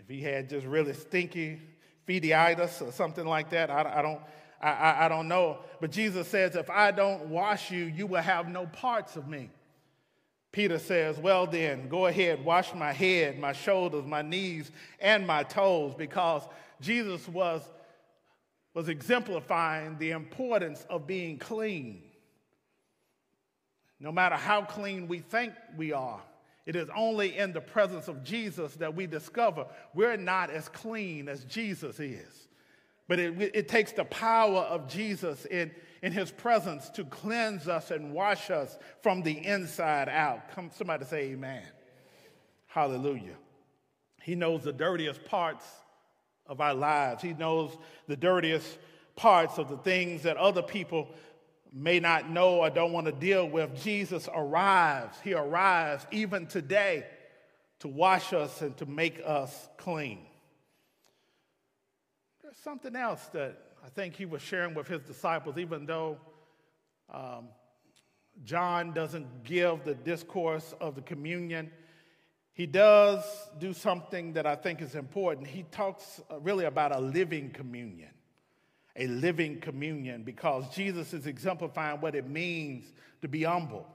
if 0.00 0.08
he 0.08 0.20
had 0.20 0.48
just 0.48 0.66
really 0.66 0.94
stinky 0.94 1.60
feetiitis 2.08 2.82
or 2.86 2.90
something 2.90 3.24
like 3.24 3.50
that, 3.50 3.70
I, 3.70 3.98
I 3.98 4.02
don't. 4.02 4.20
I, 4.64 5.04
I, 5.04 5.08
don't 5.08 5.28
know. 5.28 5.58
But 5.80 5.92
Jesus 5.92 6.26
says, 6.28 6.56
If 6.56 6.70
I 6.70 6.90
don't 6.90 7.26
wash 7.26 7.70
you, 7.70 7.84
you 7.84 8.06
will 8.06 8.22
have 8.22 8.48
no 8.48 8.66
parts 8.66 9.16
of 9.16 9.28
me. 9.28 9.50
Peter 10.52 10.78
says, 10.78 11.18
Well, 11.18 11.46
then, 11.46 11.88
go 11.88 12.06
ahead, 12.06 12.44
wash 12.44 12.72
my 12.74 12.92
head, 12.92 13.38
my 13.38 13.52
shoulders, 13.52 14.06
my 14.06 14.22
knees, 14.22 14.70
and 15.00 15.26
my 15.26 15.42
toes, 15.42 15.94
because 15.96 16.42
Jesus 16.80 17.28
was, 17.28 17.62
was 18.72 18.88
exemplifying 18.88 19.98
the 19.98 20.12
importance 20.12 20.86
of 20.88 21.06
being 21.06 21.38
clean. 21.38 22.02
No 24.00 24.12
matter 24.12 24.36
how 24.36 24.62
clean 24.62 25.08
we 25.08 25.18
think 25.18 25.52
we 25.76 25.92
are, 25.92 26.20
it 26.66 26.74
is 26.74 26.88
only 26.96 27.36
in 27.36 27.52
the 27.52 27.60
presence 27.60 28.08
of 28.08 28.24
Jesus 28.24 28.74
that 28.76 28.94
we 28.94 29.06
discover 29.06 29.66
we're 29.92 30.16
not 30.16 30.50
as 30.50 30.68
clean 30.70 31.28
as 31.28 31.44
Jesus 31.44 32.00
is. 32.00 32.43
But 33.06 33.20
it, 33.20 33.50
it 33.54 33.68
takes 33.68 33.92
the 33.92 34.04
power 34.04 34.60
of 34.60 34.88
Jesus 34.88 35.44
in, 35.46 35.70
in 36.02 36.12
his 36.12 36.30
presence 36.30 36.88
to 36.90 37.04
cleanse 37.04 37.68
us 37.68 37.90
and 37.90 38.12
wash 38.12 38.50
us 38.50 38.78
from 39.02 39.22
the 39.22 39.46
inside 39.46 40.08
out. 40.08 40.50
Come, 40.54 40.70
somebody 40.74 41.04
say 41.04 41.32
amen. 41.32 41.64
Hallelujah. 42.66 43.36
He 44.22 44.34
knows 44.34 44.62
the 44.62 44.72
dirtiest 44.72 45.24
parts 45.26 45.66
of 46.46 46.60
our 46.60 46.74
lives. 46.74 47.22
He 47.22 47.34
knows 47.34 47.76
the 48.08 48.16
dirtiest 48.16 48.78
parts 49.16 49.58
of 49.58 49.68
the 49.68 49.76
things 49.78 50.22
that 50.22 50.38
other 50.38 50.62
people 50.62 51.08
may 51.72 52.00
not 52.00 52.30
know 52.30 52.60
or 52.60 52.70
don't 52.70 52.92
want 52.92 53.06
to 53.06 53.12
deal 53.12 53.46
with. 53.46 53.82
Jesus 53.82 54.28
arrives. 54.34 55.18
He 55.22 55.34
arrives 55.34 56.06
even 56.10 56.46
today 56.46 57.04
to 57.80 57.88
wash 57.88 58.32
us 58.32 58.62
and 58.62 58.74
to 58.78 58.86
make 58.86 59.20
us 59.24 59.68
clean 59.76 60.20
something 62.62 62.94
else 62.96 63.26
that 63.32 63.58
I 63.84 63.88
think 63.88 64.16
he 64.16 64.26
was 64.26 64.42
sharing 64.42 64.74
with 64.74 64.88
his 64.88 65.02
disciples, 65.02 65.58
even 65.58 65.86
though 65.86 66.18
um, 67.12 67.48
John 68.44 68.92
doesn't 68.92 69.44
give 69.44 69.84
the 69.84 69.94
discourse 69.94 70.74
of 70.80 70.94
the 70.94 71.02
communion. 71.02 71.70
He 72.52 72.66
does 72.66 73.24
do 73.58 73.72
something 73.72 74.32
that 74.34 74.46
I 74.46 74.54
think 74.56 74.80
is 74.80 74.94
important. 74.94 75.46
He 75.46 75.64
talks 75.64 76.20
uh, 76.30 76.38
really 76.40 76.64
about 76.64 76.94
a 76.94 77.00
living 77.00 77.50
communion, 77.50 78.10
a 78.96 79.06
living 79.08 79.60
communion, 79.60 80.22
because 80.22 80.68
Jesus 80.74 81.12
is 81.12 81.26
exemplifying 81.26 82.00
what 82.00 82.14
it 82.14 82.28
means 82.28 82.92
to 83.22 83.28
be 83.28 83.42
humble. 83.42 83.86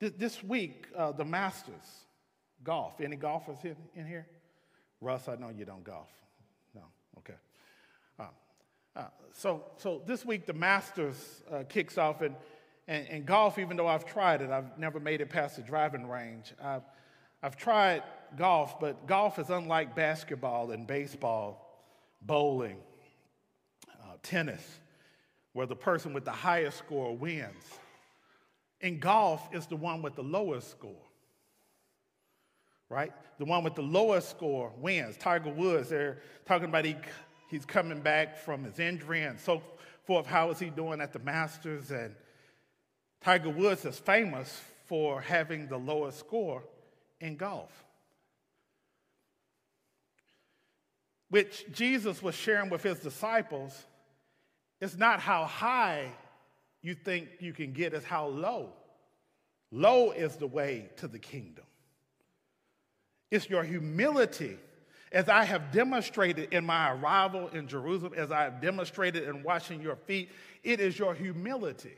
This 0.00 0.44
week, 0.44 0.86
uh, 0.96 1.10
the 1.10 1.24
Masters, 1.24 1.74
golf. 2.62 3.00
Any 3.00 3.16
golfers 3.16 3.58
in 3.64 4.06
here? 4.06 4.26
Russ, 5.00 5.28
I 5.28 5.34
know 5.34 5.48
you 5.48 5.64
don't 5.64 5.82
golf. 5.82 6.08
Okay. 7.18 7.34
Uh, 8.18 8.24
uh, 8.96 9.04
so, 9.32 9.64
so 9.76 10.02
this 10.06 10.24
week 10.24 10.46
the 10.46 10.52
Masters 10.52 11.42
uh, 11.50 11.64
kicks 11.68 11.98
off, 11.98 12.22
and, 12.22 12.34
and, 12.86 13.06
and, 13.08 13.26
golf, 13.26 13.58
even 13.58 13.76
though 13.76 13.86
I've 13.86 14.04
tried 14.04 14.40
it, 14.42 14.50
I've 14.50 14.78
never 14.78 15.00
made 15.00 15.20
it 15.20 15.28
past 15.28 15.56
the 15.56 15.62
driving 15.62 16.08
range. 16.08 16.52
I've, 16.62 16.82
I've 17.42 17.56
tried 17.56 18.02
golf, 18.36 18.78
but 18.80 19.06
golf 19.06 19.38
is 19.38 19.50
unlike 19.50 19.94
basketball 19.94 20.70
and 20.70 20.86
baseball, 20.86 21.82
bowling, 22.22 22.78
uh, 24.00 24.16
tennis, 24.22 24.80
where 25.52 25.66
the 25.66 25.76
person 25.76 26.12
with 26.12 26.24
the 26.24 26.30
highest 26.30 26.78
score 26.78 27.16
wins. 27.16 27.64
In 28.80 29.00
golf, 29.00 29.48
it's 29.52 29.66
the 29.66 29.76
one 29.76 30.02
with 30.02 30.14
the 30.14 30.22
lowest 30.22 30.70
score 30.70 31.07
right? 32.88 33.12
The 33.38 33.44
one 33.44 33.64
with 33.64 33.74
the 33.74 33.82
lowest 33.82 34.30
score 34.30 34.72
wins. 34.78 35.16
Tiger 35.16 35.50
Woods, 35.50 35.90
they're 35.90 36.18
talking 36.46 36.68
about 36.68 36.84
he, 36.84 36.96
he's 37.50 37.64
coming 37.64 38.00
back 38.00 38.38
from 38.38 38.64
his 38.64 38.78
injury 38.78 39.22
and 39.22 39.38
so 39.38 39.62
forth. 40.04 40.26
How 40.26 40.50
is 40.50 40.58
he 40.58 40.70
doing 40.70 41.00
at 41.00 41.12
the 41.12 41.18
Masters? 41.18 41.90
And 41.90 42.14
Tiger 43.20 43.50
Woods 43.50 43.84
is 43.84 43.98
famous 43.98 44.60
for 44.86 45.20
having 45.20 45.68
the 45.68 45.76
lowest 45.76 46.18
score 46.18 46.64
in 47.20 47.36
golf. 47.36 47.84
Which 51.30 51.66
Jesus 51.72 52.22
was 52.22 52.34
sharing 52.34 52.70
with 52.70 52.82
his 52.82 53.00
disciples. 53.00 53.84
It's 54.80 54.96
not 54.96 55.20
how 55.20 55.44
high 55.44 56.10
you 56.80 56.94
think 56.94 57.28
you 57.40 57.52
can 57.52 57.72
get, 57.72 57.92
it's 57.92 58.04
how 58.04 58.28
low. 58.28 58.72
Low 59.70 60.12
is 60.12 60.36
the 60.36 60.46
way 60.46 60.88
to 60.96 61.08
the 61.08 61.18
kingdom. 61.18 61.64
It's 63.30 63.48
your 63.48 63.62
humility, 63.62 64.56
as 65.12 65.28
I 65.28 65.44
have 65.44 65.70
demonstrated 65.72 66.52
in 66.52 66.64
my 66.64 66.92
arrival 66.92 67.48
in 67.48 67.68
Jerusalem, 67.68 68.14
as 68.16 68.30
I 68.30 68.42
have 68.42 68.60
demonstrated 68.60 69.24
in 69.24 69.42
washing 69.42 69.80
your 69.80 69.96
feet. 69.96 70.30
It 70.62 70.80
is 70.80 70.98
your 70.98 71.14
humility. 71.14 71.96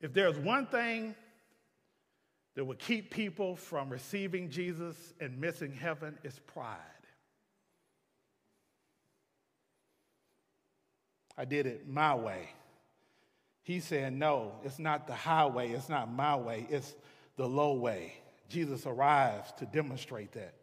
If 0.00 0.12
there's 0.12 0.38
one 0.38 0.66
thing 0.66 1.14
that 2.54 2.64
will 2.64 2.74
keep 2.74 3.10
people 3.10 3.56
from 3.56 3.90
receiving 3.90 4.50
Jesus 4.50 4.96
and 5.20 5.40
missing 5.40 5.72
heaven, 5.72 6.18
it's 6.22 6.38
pride. 6.38 6.78
I 11.36 11.44
did 11.44 11.66
it 11.66 11.88
my 11.88 12.14
way. 12.14 12.48
He 13.62 13.80
said, 13.80 14.12
No, 14.12 14.52
it's 14.64 14.78
not 14.78 15.06
the 15.06 15.14
highway, 15.14 15.70
it's 15.70 15.88
not 15.88 16.10
my 16.10 16.36
way, 16.36 16.66
it's 16.70 16.94
the 17.36 17.46
low 17.46 17.74
way. 17.74 18.14
Jesus 18.48 18.86
arrives 18.86 19.52
to 19.58 19.66
demonstrate 19.66 20.32
that. 20.32 20.54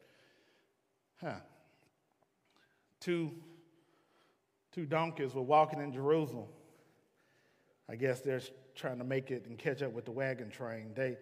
Huh. 1.22 1.40
Two, 3.00 3.32
two 4.72 4.86
donkeys 4.86 5.34
were 5.34 5.42
walking 5.42 5.82
in 5.82 5.92
Jerusalem. 5.92 6.48
I 7.90 7.96
guess 7.96 8.22
they're 8.22 8.42
trying 8.76 8.98
to 8.98 9.04
make 9.04 9.32
it 9.32 9.46
and 9.48 9.58
catch 9.58 9.82
up 9.82 9.92
with 9.92 10.06
the 10.06 10.12
wagon 10.12 10.50
train. 10.50 10.92
They 10.96 11.18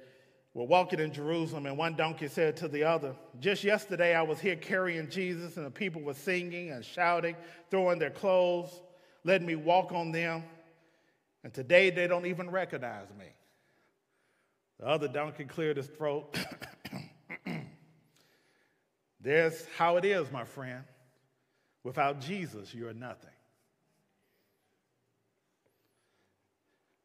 were 0.54 0.66
walking 0.66 1.00
in 1.00 1.14
Jerusalem, 1.14 1.66
and 1.66 1.78
one 1.78 1.96
donkey 1.96 2.28
said 2.28 2.58
to 2.58 2.68
the 2.68 2.84
other, 2.84 3.16
Just 3.40 3.64
yesterday 3.64 4.16
I 4.16 4.22
was 4.22 4.40
here 4.40 4.56
carrying 4.56 5.10
Jesus, 5.10 5.58
and 5.58 5.66
the 5.66 5.72
people 5.72 6.02
were 6.02 6.14
singing 6.14 6.72
and 6.72 6.84
shouting, 6.84 7.36
throwing 7.70 8.00
their 8.00 8.10
clothes, 8.10 8.82
letting 9.24 9.48
me 9.48 9.56
walk 9.56 9.92
on 9.92 10.12
them. 10.12 10.44
And 11.44 11.54
today 11.54 11.90
they 11.90 12.08
don't 12.08 12.26
even 12.26 12.50
recognize 12.50 13.08
me. 13.18 13.26
The 14.82 14.88
other 14.88 15.08
donkey 15.08 15.46
cleared 15.46 15.78
his 15.78 15.86
throat. 15.86 16.36
There's 19.22 19.64
how 19.78 19.98
it 19.98 20.06
is, 20.06 20.32
my 20.32 20.44
friend. 20.44 20.84
Without 21.84 22.20
Jesus, 22.20 22.74
you're 22.74 22.94
nothing. 22.94 23.30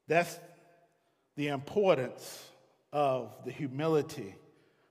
That's 0.08 0.38
the 1.36 1.48
importance 1.48 2.50
of 2.94 3.36
the 3.44 3.52
humility 3.52 4.34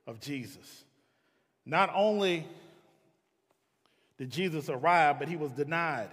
of 0.06 0.20
Jesus. 0.20 0.84
Not 1.64 1.90
only 1.92 2.46
did 4.16 4.30
Jesus 4.30 4.68
arrive, 4.68 5.18
but 5.18 5.28
he 5.28 5.34
was 5.34 5.50
denied. 5.50 6.10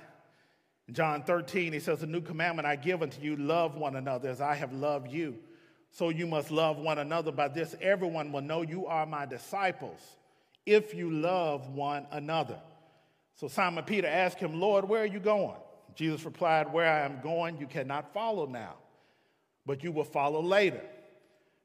In 0.88 0.96
John 0.96 1.22
13, 1.22 1.72
he 1.72 1.80
says, 1.80 2.02
A 2.02 2.08
new 2.08 2.22
commandment 2.22 2.66
I 2.66 2.78
give 2.78 3.04
unto 3.04 3.22
you 3.22 3.36
love 3.36 3.76
one 3.76 3.96
another 3.96 4.30
as 4.30 4.42
I 4.42 4.56
have 4.56 4.74
loved 4.74 5.12
you. 5.12 5.38
So 5.94 6.10
you 6.10 6.26
must 6.26 6.50
love 6.50 6.78
one 6.78 6.98
another. 6.98 7.32
By 7.32 7.50
this, 7.50 7.76
everyone 7.80 8.32
will 8.32 8.42
know 8.42 8.64
you 8.64 8.88
are 8.88 9.06
my 9.06 9.28
disciples 9.28 10.00
if 10.66 10.96
you 10.96 11.12
love 11.12 11.70
one 11.70 12.08
another. 12.12 12.60
So 13.36 13.48
Simon 13.48 13.84
Peter 13.84 14.08
asked 14.08 14.40
him, 14.40 14.60
Lord, 14.60 14.90
where 14.90 15.04
are 15.04 15.08
you 15.08 15.20
going? 15.20 15.58
Jesus 15.96 16.26
replied, 16.26 16.74
Where 16.74 16.90
I 16.90 17.02
am 17.02 17.22
going, 17.22 17.60
you 17.60 17.68
cannot 17.68 18.12
follow 18.12 18.48
now, 18.48 18.74
but 19.68 19.84
you 19.84 19.92
will 19.92 20.04
follow 20.04 20.42
later. 20.42 20.82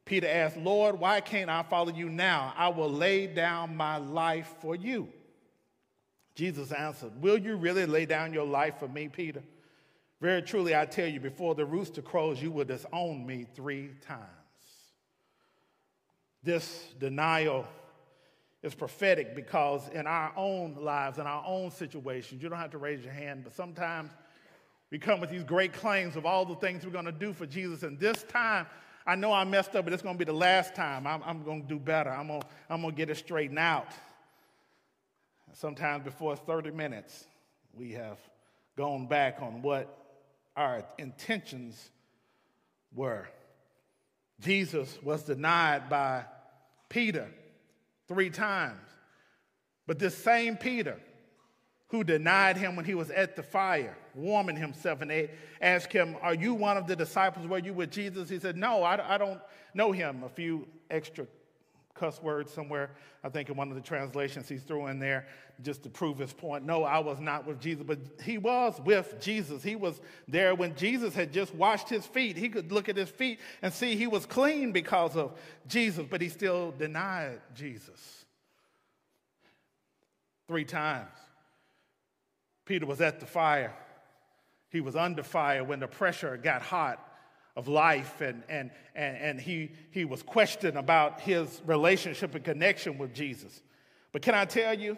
Peter 0.04 0.28
asked, 0.28 0.58
Lord, 0.58 1.00
why 1.00 1.22
can't 1.22 1.48
I 1.48 1.62
follow 1.62 1.92
you 1.92 2.10
now? 2.10 2.52
I 2.56 2.68
will 2.68 2.90
lay 2.90 3.26
down 3.26 3.76
my 3.76 3.96
life 3.96 4.54
for 4.60 4.74
you. 4.74 5.08
Jesus 6.34 6.70
answered, 6.70 7.12
Will 7.22 7.38
you 7.38 7.56
really 7.56 7.86
lay 7.86 8.04
down 8.04 8.34
your 8.34 8.46
life 8.46 8.74
for 8.78 8.88
me, 8.88 9.08
Peter? 9.08 9.42
Very 10.20 10.42
truly, 10.42 10.74
I 10.74 10.84
tell 10.84 11.06
you, 11.06 11.20
before 11.20 11.54
the 11.54 11.64
rooster 11.64 12.02
crows, 12.02 12.42
you 12.42 12.50
will 12.50 12.64
disown 12.64 13.24
me 13.24 13.46
three 13.54 13.90
times. 14.06 14.22
This 16.42 16.86
denial 16.98 17.66
is 18.62 18.74
prophetic 18.74 19.36
because 19.36 19.88
in 19.90 20.06
our 20.06 20.32
own 20.36 20.76
lives, 20.80 21.18
in 21.18 21.26
our 21.26 21.44
own 21.46 21.70
situations, 21.70 22.42
you 22.42 22.48
don't 22.48 22.58
have 22.58 22.72
to 22.72 22.78
raise 22.78 23.04
your 23.04 23.12
hand, 23.12 23.44
but 23.44 23.54
sometimes 23.54 24.10
we 24.90 24.98
come 24.98 25.20
with 25.20 25.30
these 25.30 25.44
great 25.44 25.72
claims 25.72 26.16
of 26.16 26.26
all 26.26 26.44
the 26.44 26.56
things 26.56 26.84
we're 26.84 26.90
going 26.90 27.04
to 27.04 27.12
do 27.12 27.32
for 27.32 27.46
Jesus. 27.46 27.82
And 27.82 27.98
this 28.00 28.24
time, 28.24 28.66
I 29.06 29.14
know 29.14 29.32
I 29.32 29.44
messed 29.44 29.76
up, 29.76 29.84
but 29.84 29.92
it's 29.92 30.02
going 30.02 30.16
to 30.16 30.18
be 30.18 30.24
the 30.24 30.36
last 30.36 30.74
time. 30.74 31.06
I'm, 31.06 31.22
I'm 31.24 31.44
going 31.44 31.62
to 31.62 31.68
do 31.68 31.78
better. 31.78 32.10
I'm 32.10 32.28
going 32.28 32.42
I'm 32.68 32.82
to 32.82 32.90
get 32.90 33.10
it 33.10 33.16
straightened 33.16 33.58
out. 33.58 33.88
Sometimes 35.52 36.04
before 36.04 36.36
30 36.36 36.72
minutes, 36.72 37.24
we 37.74 37.92
have 37.92 38.18
gone 38.76 39.06
back 39.06 39.38
on 39.40 39.62
what 39.62 39.97
our 40.58 40.82
intentions 40.98 41.90
were. 42.92 43.28
Jesus 44.40 44.98
was 45.02 45.22
denied 45.22 45.88
by 45.88 46.24
Peter 46.88 47.28
three 48.08 48.28
times. 48.28 48.80
But 49.86 49.98
this 49.98 50.16
same 50.16 50.56
Peter, 50.56 50.98
who 51.88 52.02
denied 52.02 52.56
him 52.56 52.74
when 52.74 52.84
he 52.84 52.94
was 52.94 53.10
at 53.10 53.36
the 53.36 53.42
fire, 53.42 53.96
warming 54.14 54.56
himself, 54.56 55.00
and 55.00 55.10
they 55.10 55.30
asked 55.60 55.92
him, 55.92 56.16
Are 56.20 56.34
you 56.34 56.54
one 56.54 56.76
of 56.76 56.86
the 56.88 56.96
disciples? 56.96 57.46
Were 57.46 57.58
you 57.58 57.72
with 57.72 57.90
Jesus? 57.90 58.28
He 58.28 58.38
said, 58.40 58.56
No, 58.56 58.82
I, 58.82 59.14
I 59.14 59.16
don't 59.16 59.40
know 59.74 59.92
him. 59.92 60.24
A 60.24 60.28
few 60.28 60.66
extra 60.90 61.26
cuss 61.98 62.22
word 62.22 62.48
somewhere, 62.48 62.90
I 63.24 63.28
think 63.28 63.48
in 63.48 63.56
one 63.56 63.68
of 63.68 63.74
the 63.74 63.82
translations 63.82 64.48
he's 64.48 64.62
threw 64.62 64.86
in 64.86 64.98
there 64.98 65.26
just 65.62 65.82
to 65.82 65.88
prove 65.88 66.18
his 66.18 66.32
point. 66.32 66.64
No, 66.64 66.84
I 66.84 66.98
was 67.00 67.20
not 67.20 67.46
with 67.46 67.60
Jesus, 67.60 67.84
but 67.86 67.98
he 68.22 68.38
was 68.38 68.80
with 68.84 69.16
Jesus. 69.20 69.62
He 69.62 69.76
was 69.76 70.00
there 70.28 70.54
when 70.54 70.76
Jesus 70.76 71.14
had 71.14 71.32
just 71.32 71.54
washed 71.54 71.88
his 71.88 72.06
feet. 72.06 72.36
He 72.36 72.48
could 72.48 72.70
look 72.70 72.88
at 72.88 72.96
his 72.96 73.08
feet 73.08 73.40
and 73.62 73.72
see 73.72 73.96
he 73.96 74.06
was 74.06 74.26
clean 74.26 74.72
because 74.72 75.16
of 75.16 75.38
Jesus, 75.66 76.06
but 76.08 76.20
he 76.20 76.28
still 76.28 76.72
denied 76.78 77.40
Jesus 77.54 78.24
three 80.46 80.64
times. 80.64 81.10
Peter 82.64 82.86
was 82.86 83.00
at 83.00 83.20
the 83.20 83.26
fire. 83.26 83.74
He 84.70 84.80
was 84.80 84.94
under 84.94 85.22
fire 85.22 85.64
when 85.64 85.80
the 85.80 85.88
pressure 85.88 86.36
got 86.36 86.62
hot 86.62 87.04
of 87.58 87.66
life, 87.66 88.20
and, 88.20 88.44
and, 88.48 88.70
and, 88.94 89.16
and 89.16 89.40
he, 89.40 89.72
he 89.90 90.04
was 90.04 90.22
questioned 90.22 90.78
about 90.78 91.20
his 91.20 91.60
relationship 91.66 92.32
and 92.36 92.44
connection 92.44 92.96
with 92.98 93.12
Jesus. 93.12 93.62
But 94.12 94.22
can 94.22 94.36
I 94.36 94.44
tell 94.44 94.78
you, 94.78 94.96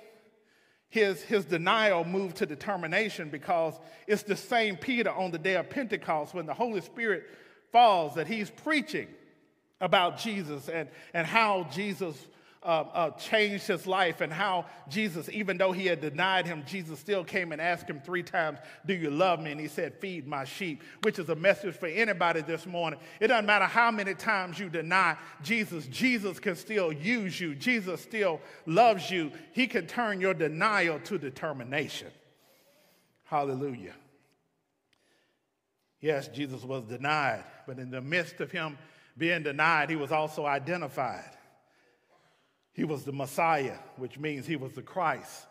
his, 0.90 1.22
his 1.22 1.46
denial 1.46 2.04
moved 2.04 2.36
to 2.36 2.46
determination 2.46 3.30
because 3.30 3.72
it's 4.06 4.24
the 4.24 4.36
same 4.36 4.76
Peter 4.76 5.10
on 5.10 5.30
the 5.30 5.38
day 5.38 5.56
of 5.56 5.70
Pentecost 5.70 6.34
when 6.34 6.44
the 6.44 6.52
Holy 6.52 6.82
Spirit 6.82 7.24
falls 7.72 8.14
that 8.16 8.26
he's 8.26 8.50
preaching 8.50 9.08
about 9.80 10.18
Jesus 10.18 10.68
and, 10.68 10.90
and 11.14 11.26
how 11.26 11.66
Jesus 11.72 12.14
uh, 12.62 12.84
uh, 12.92 13.10
changed 13.12 13.66
his 13.66 13.86
life 13.86 14.20
and 14.20 14.30
how 14.30 14.66
Jesus, 14.88 15.30
even 15.32 15.56
though 15.56 15.72
he 15.72 15.86
had 15.86 16.02
denied 16.02 16.46
him, 16.46 16.62
Jesus 16.66 16.98
still 16.98 17.24
came 17.24 17.52
and 17.52 17.60
asked 17.60 17.88
him 17.88 18.00
three 18.00 18.22
times, 18.22 18.58
Do 18.84 18.92
you 18.92 19.10
love 19.10 19.40
me? 19.40 19.50
And 19.50 19.60
he 19.60 19.66
said, 19.66 19.94
Feed 19.94 20.26
my 20.26 20.44
sheep, 20.44 20.82
which 21.02 21.18
is 21.18 21.30
a 21.30 21.34
message 21.34 21.74
for 21.74 21.86
anybody 21.86 22.42
this 22.42 22.66
morning. 22.66 23.00
It 23.18 23.28
doesn't 23.28 23.46
matter 23.46 23.64
how 23.64 23.90
many 23.90 24.14
times 24.14 24.58
you 24.58 24.68
deny 24.68 25.16
Jesus, 25.42 25.86
Jesus 25.86 26.38
can 26.38 26.54
still 26.54 26.92
use 26.92 27.40
you. 27.40 27.54
Jesus 27.54 28.02
still 28.02 28.40
loves 28.66 29.10
you. 29.10 29.32
He 29.52 29.66
can 29.66 29.86
turn 29.86 30.20
your 30.20 30.34
denial 30.34 31.00
to 31.00 31.16
determination. 31.16 32.08
Hallelujah. 33.24 33.94
Yes, 36.00 36.28
Jesus 36.28 36.62
was 36.62 36.84
denied, 36.84 37.44
but 37.66 37.78
in 37.78 37.90
the 37.90 38.00
midst 38.00 38.40
of 38.40 38.50
him 38.50 38.76
being 39.16 39.42
denied, 39.42 39.88
he 39.88 39.96
was 39.96 40.12
also 40.12 40.44
identified. 40.44 41.36
He 42.72 42.84
was 42.84 43.04
the 43.04 43.12
Messiah, 43.12 43.78
which 43.96 44.18
means 44.18 44.46
he 44.46 44.56
was 44.56 44.72
the 44.72 44.82
Christ, 44.82 45.46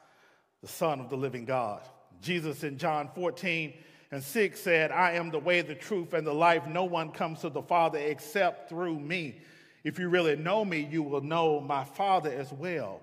the 0.62 0.68
Son 0.68 1.00
of 1.00 1.10
the 1.10 1.18
living 1.18 1.46
God. 1.46 1.82
Jesus 2.22 2.64
in 2.64 2.78
John 2.78 3.10
14 3.14 3.74
and 4.12 4.24
6 4.24 4.60
said, 4.60 4.92
I 4.92 5.12
am 5.14 5.30
the 5.30 5.40
way, 5.40 5.62
the 5.62 5.76
truth, 5.76 6.14
and 6.14 6.26
the 6.26 6.34
life. 6.34 6.66
No 6.68 6.86
one 6.86 7.12
comes 7.12 7.42
to 7.42 7.50
the 7.50 7.62
Father 7.62 8.00
except 8.00 8.70
through 8.70 9.00
me. 9.00 9.42
If 9.84 10.00
you 10.00 10.10
really 10.10 10.36
know 10.36 10.66
me, 10.66 10.88
you 10.90 11.04
will 11.04 11.22
know 11.22 11.60
my 11.60 11.84
Father 11.84 12.32
as 12.32 12.52
well. 12.52 13.02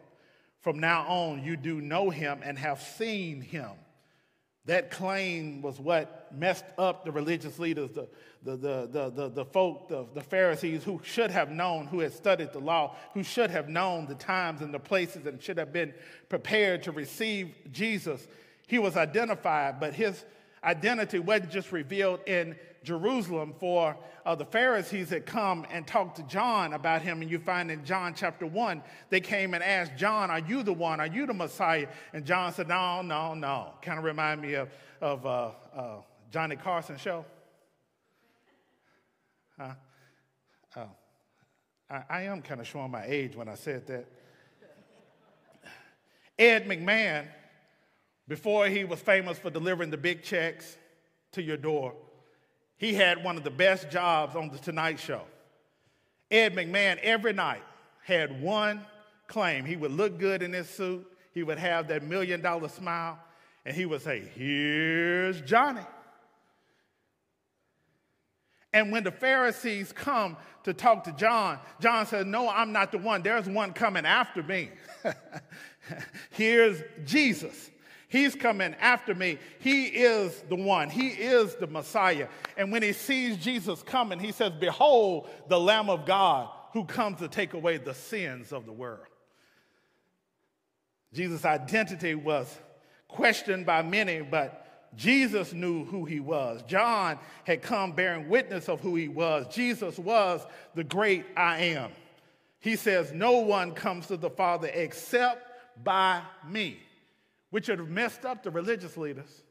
From 0.60 0.80
now 0.80 1.06
on, 1.06 1.44
you 1.44 1.56
do 1.56 1.80
know 1.80 2.10
him 2.10 2.40
and 2.42 2.58
have 2.58 2.80
seen 2.80 3.40
him. 3.40 3.70
That 4.66 4.90
claim 4.90 5.62
was 5.62 5.78
what 5.78 6.32
messed 6.36 6.64
up 6.76 7.04
the 7.04 7.12
religious 7.12 7.58
leaders, 7.58 7.92
the, 7.92 8.08
the, 8.42 8.56
the, 8.56 8.88
the, 8.90 9.10
the, 9.10 9.28
the 9.28 9.44
folk, 9.44 9.88
the, 9.88 10.06
the 10.12 10.20
Pharisees 10.20 10.82
who 10.82 11.00
should 11.04 11.30
have 11.30 11.50
known, 11.50 11.86
who 11.86 12.00
had 12.00 12.12
studied 12.12 12.52
the 12.52 12.58
law, 12.58 12.96
who 13.14 13.22
should 13.22 13.50
have 13.50 13.68
known 13.68 14.06
the 14.06 14.16
times 14.16 14.62
and 14.62 14.74
the 14.74 14.80
places 14.80 15.24
and 15.26 15.40
should 15.40 15.58
have 15.58 15.72
been 15.72 15.94
prepared 16.28 16.82
to 16.82 16.92
receive 16.92 17.54
Jesus. 17.70 18.26
He 18.66 18.78
was 18.78 18.96
identified, 18.96 19.78
but 19.78 19.94
his 19.94 20.24
identity 20.64 21.20
wasn't 21.20 21.50
just 21.50 21.70
revealed 21.70 22.20
in 22.26 22.56
Jerusalem, 22.86 23.52
for 23.58 23.96
uh, 24.24 24.36
the 24.36 24.44
Pharisees 24.44 25.10
had 25.10 25.26
come 25.26 25.66
and 25.72 25.84
talked 25.84 26.18
to 26.18 26.22
John 26.22 26.72
about 26.72 27.02
him. 27.02 27.20
And 27.20 27.28
you 27.28 27.40
find 27.40 27.68
in 27.68 27.84
John 27.84 28.14
chapter 28.14 28.46
1, 28.46 28.80
they 29.10 29.20
came 29.20 29.54
and 29.54 29.62
asked 29.62 29.96
John, 29.96 30.30
Are 30.30 30.38
you 30.38 30.62
the 30.62 30.72
one? 30.72 31.00
Are 31.00 31.08
you 31.08 31.26
the 31.26 31.34
Messiah? 31.34 31.88
And 32.12 32.24
John 32.24 32.52
said, 32.52 32.68
No, 32.68 33.02
no, 33.02 33.34
no. 33.34 33.72
Kind 33.82 33.98
of 33.98 34.04
remind 34.04 34.40
me 34.40 34.54
of, 34.54 34.70
of 35.00 35.26
uh, 35.26 35.50
uh, 35.74 35.96
Johnny 36.30 36.54
Carson 36.54 36.96
show. 36.96 37.24
Huh? 39.58 39.74
Oh. 40.76 40.90
I, 41.90 42.02
I 42.08 42.22
am 42.22 42.40
kind 42.40 42.60
of 42.60 42.68
showing 42.68 42.92
my 42.92 43.04
age 43.04 43.34
when 43.34 43.48
I 43.48 43.56
said 43.56 43.88
that. 43.88 44.06
Ed 46.38 46.68
McMahon, 46.68 47.26
before 48.28 48.68
he 48.68 48.84
was 48.84 49.00
famous 49.00 49.38
for 49.38 49.50
delivering 49.50 49.90
the 49.90 49.96
big 49.96 50.22
checks 50.22 50.76
to 51.32 51.42
your 51.42 51.56
door, 51.56 51.94
he 52.78 52.94
had 52.94 53.22
one 53.24 53.36
of 53.36 53.44
the 53.44 53.50
best 53.50 53.90
jobs 53.90 54.36
on 54.36 54.48
The 54.50 54.58
Tonight 54.58 54.98
Show. 54.98 55.22
Ed 56.30 56.54
McMahon, 56.54 56.98
every 56.98 57.32
night, 57.32 57.62
had 58.04 58.40
one 58.40 58.84
claim. 59.26 59.64
He 59.64 59.76
would 59.76 59.92
look 59.92 60.18
good 60.18 60.42
in 60.42 60.52
his 60.52 60.68
suit, 60.68 61.06
he 61.32 61.42
would 61.42 61.58
have 61.58 61.88
that 61.88 62.02
million 62.02 62.40
dollar 62.40 62.68
smile, 62.68 63.18
and 63.64 63.74
he 63.76 63.86
would 63.86 64.02
say, 64.02 64.22
Here's 64.34 65.40
Johnny. 65.42 65.82
And 68.72 68.92
when 68.92 69.04
the 69.04 69.10
Pharisees 69.10 69.90
come 69.92 70.36
to 70.64 70.74
talk 70.74 71.04
to 71.04 71.12
John, 71.12 71.58
John 71.80 72.04
says, 72.06 72.26
No, 72.26 72.48
I'm 72.48 72.72
not 72.72 72.92
the 72.92 72.98
one. 72.98 73.22
There's 73.22 73.48
one 73.48 73.72
coming 73.72 74.04
after 74.04 74.42
me. 74.42 74.70
Here's 76.30 76.82
Jesus. 77.04 77.70
He's 78.08 78.34
coming 78.36 78.74
after 78.80 79.14
me. 79.14 79.38
He 79.58 79.86
is 79.86 80.44
the 80.48 80.56
one. 80.56 80.90
He 80.90 81.08
is 81.08 81.56
the 81.56 81.66
Messiah. 81.66 82.28
And 82.56 82.70
when 82.70 82.82
he 82.82 82.92
sees 82.92 83.36
Jesus 83.36 83.82
coming, 83.82 84.20
he 84.20 84.30
says, 84.30 84.52
Behold, 84.60 85.28
the 85.48 85.58
Lamb 85.58 85.90
of 85.90 86.06
God 86.06 86.48
who 86.72 86.84
comes 86.84 87.18
to 87.18 87.28
take 87.28 87.54
away 87.54 87.78
the 87.78 87.94
sins 87.94 88.52
of 88.52 88.64
the 88.66 88.72
world. 88.72 89.06
Jesus' 91.12 91.44
identity 91.44 92.14
was 92.14 92.58
questioned 93.08 93.66
by 93.66 93.82
many, 93.82 94.20
but 94.20 94.90
Jesus 94.94 95.52
knew 95.52 95.84
who 95.84 96.04
he 96.04 96.20
was. 96.20 96.62
John 96.62 97.18
had 97.44 97.62
come 97.62 97.92
bearing 97.92 98.28
witness 98.28 98.68
of 98.68 98.80
who 98.80 98.94
he 98.94 99.08
was. 99.08 99.46
Jesus 99.52 99.98
was 99.98 100.46
the 100.74 100.84
great 100.84 101.24
I 101.36 101.58
am. 101.58 101.90
He 102.60 102.76
says, 102.76 103.12
No 103.12 103.40
one 103.40 103.72
comes 103.72 104.06
to 104.08 104.16
the 104.16 104.30
Father 104.30 104.70
except 104.72 105.42
by 105.82 106.22
me 106.48 106.80
which 107.50 107.66
have 107.68 107.88
messed 107.88 108.24
up 108.24 108.42
the 108.42 108.50
religious 108.50 108.96
leaders 108.96 109.42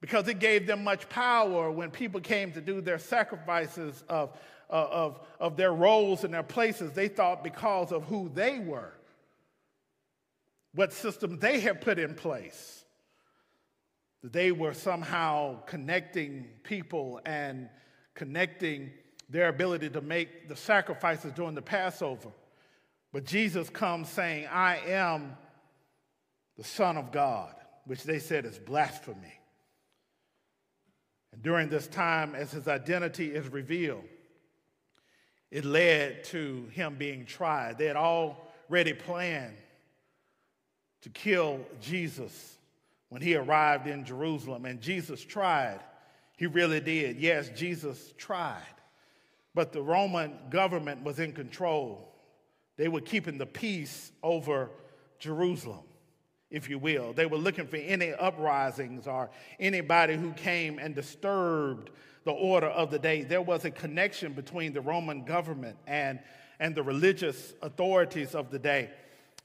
because 0.00 0.28
it 0.28 0.38
gave 0.38 0.66
them 0.66 0.84
much 0.84 1.08
power 1.08 1.70
when 1.70 1.90
people 1.90 2.20
came 2.20 2.52
to 2.52 2.60
do 2.60 2.80
their 2.82 2.98
sacrifices 2.98 4.04
of, 4.08 4.36
of, 4.68 5.20
of 5.40 5.56
their 5.56 5.72
roles 5.72 6.24
and 6.24 6.34
their 6.34 6.42
places. 6.42 6.92
They 6.92 7.08
thought 7.08 7.42
because 7.42 7.90
of 7.90 8.04
who 8.04 8.28
they 8.28 8.58
were, 8.58 8.92
what 10.74 10.92
system 10.92 11.38
they 11.38 11.60
had 11.60 11.80
put 11.80 11.98
in 11.98 12.14
place, 12.14 12.84
that 14.22 14.32
they 14.34 14.52
were 14.52 14.74
somehow 14.74 15.62
connecting 15.62 16.48
people 16.64 17.20
and 17.24 17.70
connecting 18.14 18.90
their 19.30 19.48
ability 19.48 19.88
to 19.88 20.00
make 20.00 20.48
the 20.48 20.56
sacrifices 20.56 21.32
during 21.32 21.54
the 21.54 21.62
Passover. 21.62 22.28
But 23.10 23.24
Jesus 23.24 23.70
comes 23.70 24.08
saying, 24.08 24.48
I 24.52 24.76
am 24.88 25.36
the 26.56 26.64
Son 26.64 26.96
of 26.96 27.10
God, 27.10 27.54
which 27.86 28.04
they 28.04 28.18
said 28.18 28.44
is 28.44 28.58
blasphemy. 28.58 29.40
And 31.32 31.42
during 31.42 31.68
this 31.68 31.86
time, 31.86 32.34
as 32.34 32.52
his 32.52 32.68
identity 32.68 33.34
is 33.34 33.48
revealed, 33.48 34.04
it 35.50 35.64
led 35.64 36.24
to 36.24 36.68
him 36.72 36.96
being 36.96 37.26
tried. 37.26 37.78
They 37.78 37.86
had 37.86 37.96
already 37.96 38.92
planned 38.92 39.56
to 41.02 41.10
kill 41.10 41.60
Jesus 41.80 42.56
when 43.08 43.20
he 43.20 43.34
arrived 43.34 43.86
in 43.86 44.04
Jerusalem, 44.04 44.64
and 44.64 44.80
Jesus 44.80 45.22
tried. 45.22 45.80
He 46.36 46.46
really 46.46 46.80
did. 46.80 47.18
Yes, 47.18 47.50
Jesus 47.54 48.12
tried. 48.16 48.62
But 49.54 49.72
the 49.72 49.82
Roman 49.82 50.36
government 50.50 51.04
was 51.04 51.20
in 51.20 51.32
control. 51.32 52.12
They 52.76 52.88
were 52.88 53.00
keeping 53.00 53.38
the 53.38 53.46
peace 53.46 54.10
over 54.22 54.70
Jerusalem 55.20 55.84
if 56.54 56.70
you 56.70 56.78
will. 56.78 57.12
They 57.12 57.26
were 57.26 57.36
looking 57.36 57.66
for 57.66 57.76
any 57.76 58.12
uprisings 58.12 59.08
or 59.08 59.28
anybody 59.58 60.16
who 60.16 60.32
came 60.32 60.78
and 60.78 60.94
disturbed 60.94 61.90
the 62.24 62.30
order 62.30 62.68
of 62.68 62.90
the 62.90 62.98
day. 62.98 63.22
There 63.22 63.42
was 63.42 63.64
a 63.64 63.70
connection 63.70 64.32
between 64.32 64.72
the 64.72 64.80
Roman 64.80 65.24
government 65.24 65.76
and, 65.86 66.20
and 66.60 66.74
the 66.74 66.82
religious 66.82 67.54
authorities 67.60 68.34
of 68.34 68.50
the 68.50 68.58
day. 68.58 68.90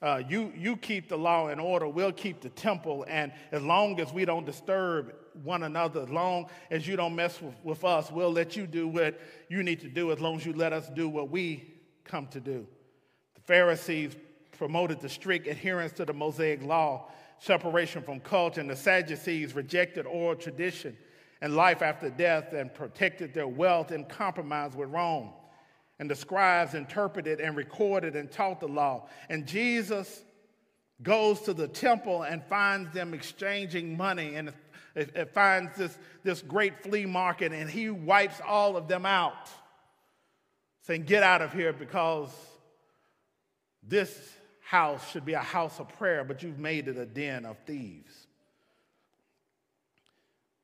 Uh, 0.02 0.22
you, 0.30 0.54
you 0.56 0.78
keep 0.78 1.10
the 1.10 1.18
law 1.18 1.48
and 1.48 1.60
order, 1.60 1.90
we'll 1.90 2.14
keep 2.14 2.40
the 2.40 2.50
temple, 2.50 3.06
and 3.10 3.34
as 3.52 3.62
long 3.62 4.00
as 4.00 4.14
we 4.14 4.24
don't 4.24 4.46
disturb 4.46 5.14
one 5.44 5.64
another, 5.64 6.04
as 6.04 6.10
long 6.10 6.48
as 6.72 6.88
you 6.88 6.96
don't 6.96 7.16
mess 7.16 7.42
with, 7.42 7.56
with 7.64 7.84
us, 7.84 8.10
we'll 8.10 8.32
let 8.32 8.56
you 8.56 8.66
do 8.66 8.88
what 8.88 9.20
you 9.50 9.62
need 9.62 9.82
to 9.82 9.90
do 9.90 10.12
as 10.14 10.20
long 10.22 10.38
as 10.38 10.46
you 10.46 10.54
let 10.54 10.72
us 10.72 10.90
do 10.96 11.10
what 11.10 11.30
we 11.30 11.74
come 12.06 12.28
to 12.28 12.40
do. 12.40 12.66
The 13.36 13.42
Pharisees 13.42 14.16
promoted 14.60 15.00
the 15.00 15.08
strict 15.08 15.48
adherence 15.48 15.94
to 15.94 16.04
the 16.04 16.14
Mosaic 16.14 16.62
law, 16.62 17.08
separation 17.40 18.04
from 18.04 18.20
culture, 18.20 18.60
and 18.60 18.70
the 18.70 18.76
Sadducees 18.76 19.56
rejected 19.56 20.06
oral 20.06 20.36
tradition 20.36 20.98
and 21.40 21.56
life 21.56 21.82
after 21.82 22.10
death 22.10 22.52
and 22.52 22.72
protected 22.74 23.34
their 23.34 23.48
wealth 23.48 23.94
in 23.94 24.04
compromise 24.04 24.76
with 24.76 24.90
Rome. 24.90 25.30
And 25.98 26.12
the 26.12 26.16
scribes 26.16 26.74
interpreted 26.74 27.40
and 27.40 27.56
recorded 27.56 28.18
and 28.18 28.30
taught 28.30 28.60
the 28.60 28.68
law. 28.68 29.08
And 29.30 29.48
Jesus 29.48 30.24
goes 31.02 31.40
to 31.44 31.54
the 31.54 31.68
temple 31.70 32.24
and 32.24 32.44
finds 32.44 32.94
them 32.94 33.14
exchanging 33.14 33.96
money 33.96 34.36
and 34.36 34.50
it, 34.94 35.16
it 35.16 35.34
finds 35.34 35.78
this, 35.78 35.98
this 36.24 36.42
great 36.42 36.84
flea 36.84 37.06
market 37.06 37.54
and 37.54 37.70
he 37.70 37.90
wipes 37.90 38.42
all 38.46 38.76
of 38.76 38.90
them 38.90 39.06
out, 39.06 39.50
saying, 40.82 41.04
Get 41.04 41.24
out 41.24 41.42
of 41.42 41.54
here 41.54 41.72
because 41.72 42.30
this 43.82 44.39
house 44.70 45.10
should 45.10 45.26
be 45.26 45.34
a 45.34 45.40
house 45.40 45.80
of 45.80 45.90
prayer, 45.98 46.24
but 46.24 46.44
you've 46.44 46.60
made 46.60 46.88
it 46.88 46.96
a 46.96 47.06
den 47.08 47.44
of 47.44 47.58
thieves. 47.66 48.28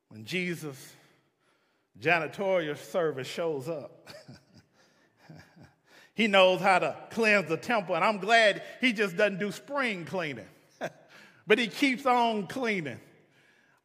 When 0.10 0.26
Jesus' 0.26 0.94
janitorial 2.00 2.78
service 2.78 3.26
shows 3.28 3.68
up, 3.68 4.08
he 6.14 6.28
knows 6.28 6.62
how 6.62 6.78
to 6.78 6.96
cleanse 7.10 7.50
the 7.50 7.58
temple, 7.58 7.96
and 7.96 8.06
I'm 8.06 8.20
glad 8.20 8.62
he 8.80 8.94
just 8.94 9.18
doesn't 9.18 9.40
do 9.40 9.52
spring 9.52 10.06
cleaning, 10.06 10.46
but 11.48 11.58
he 11.58 11.66
keeps 11.66 12.06
on 12.06 12.46
cleaning 12.46 13.00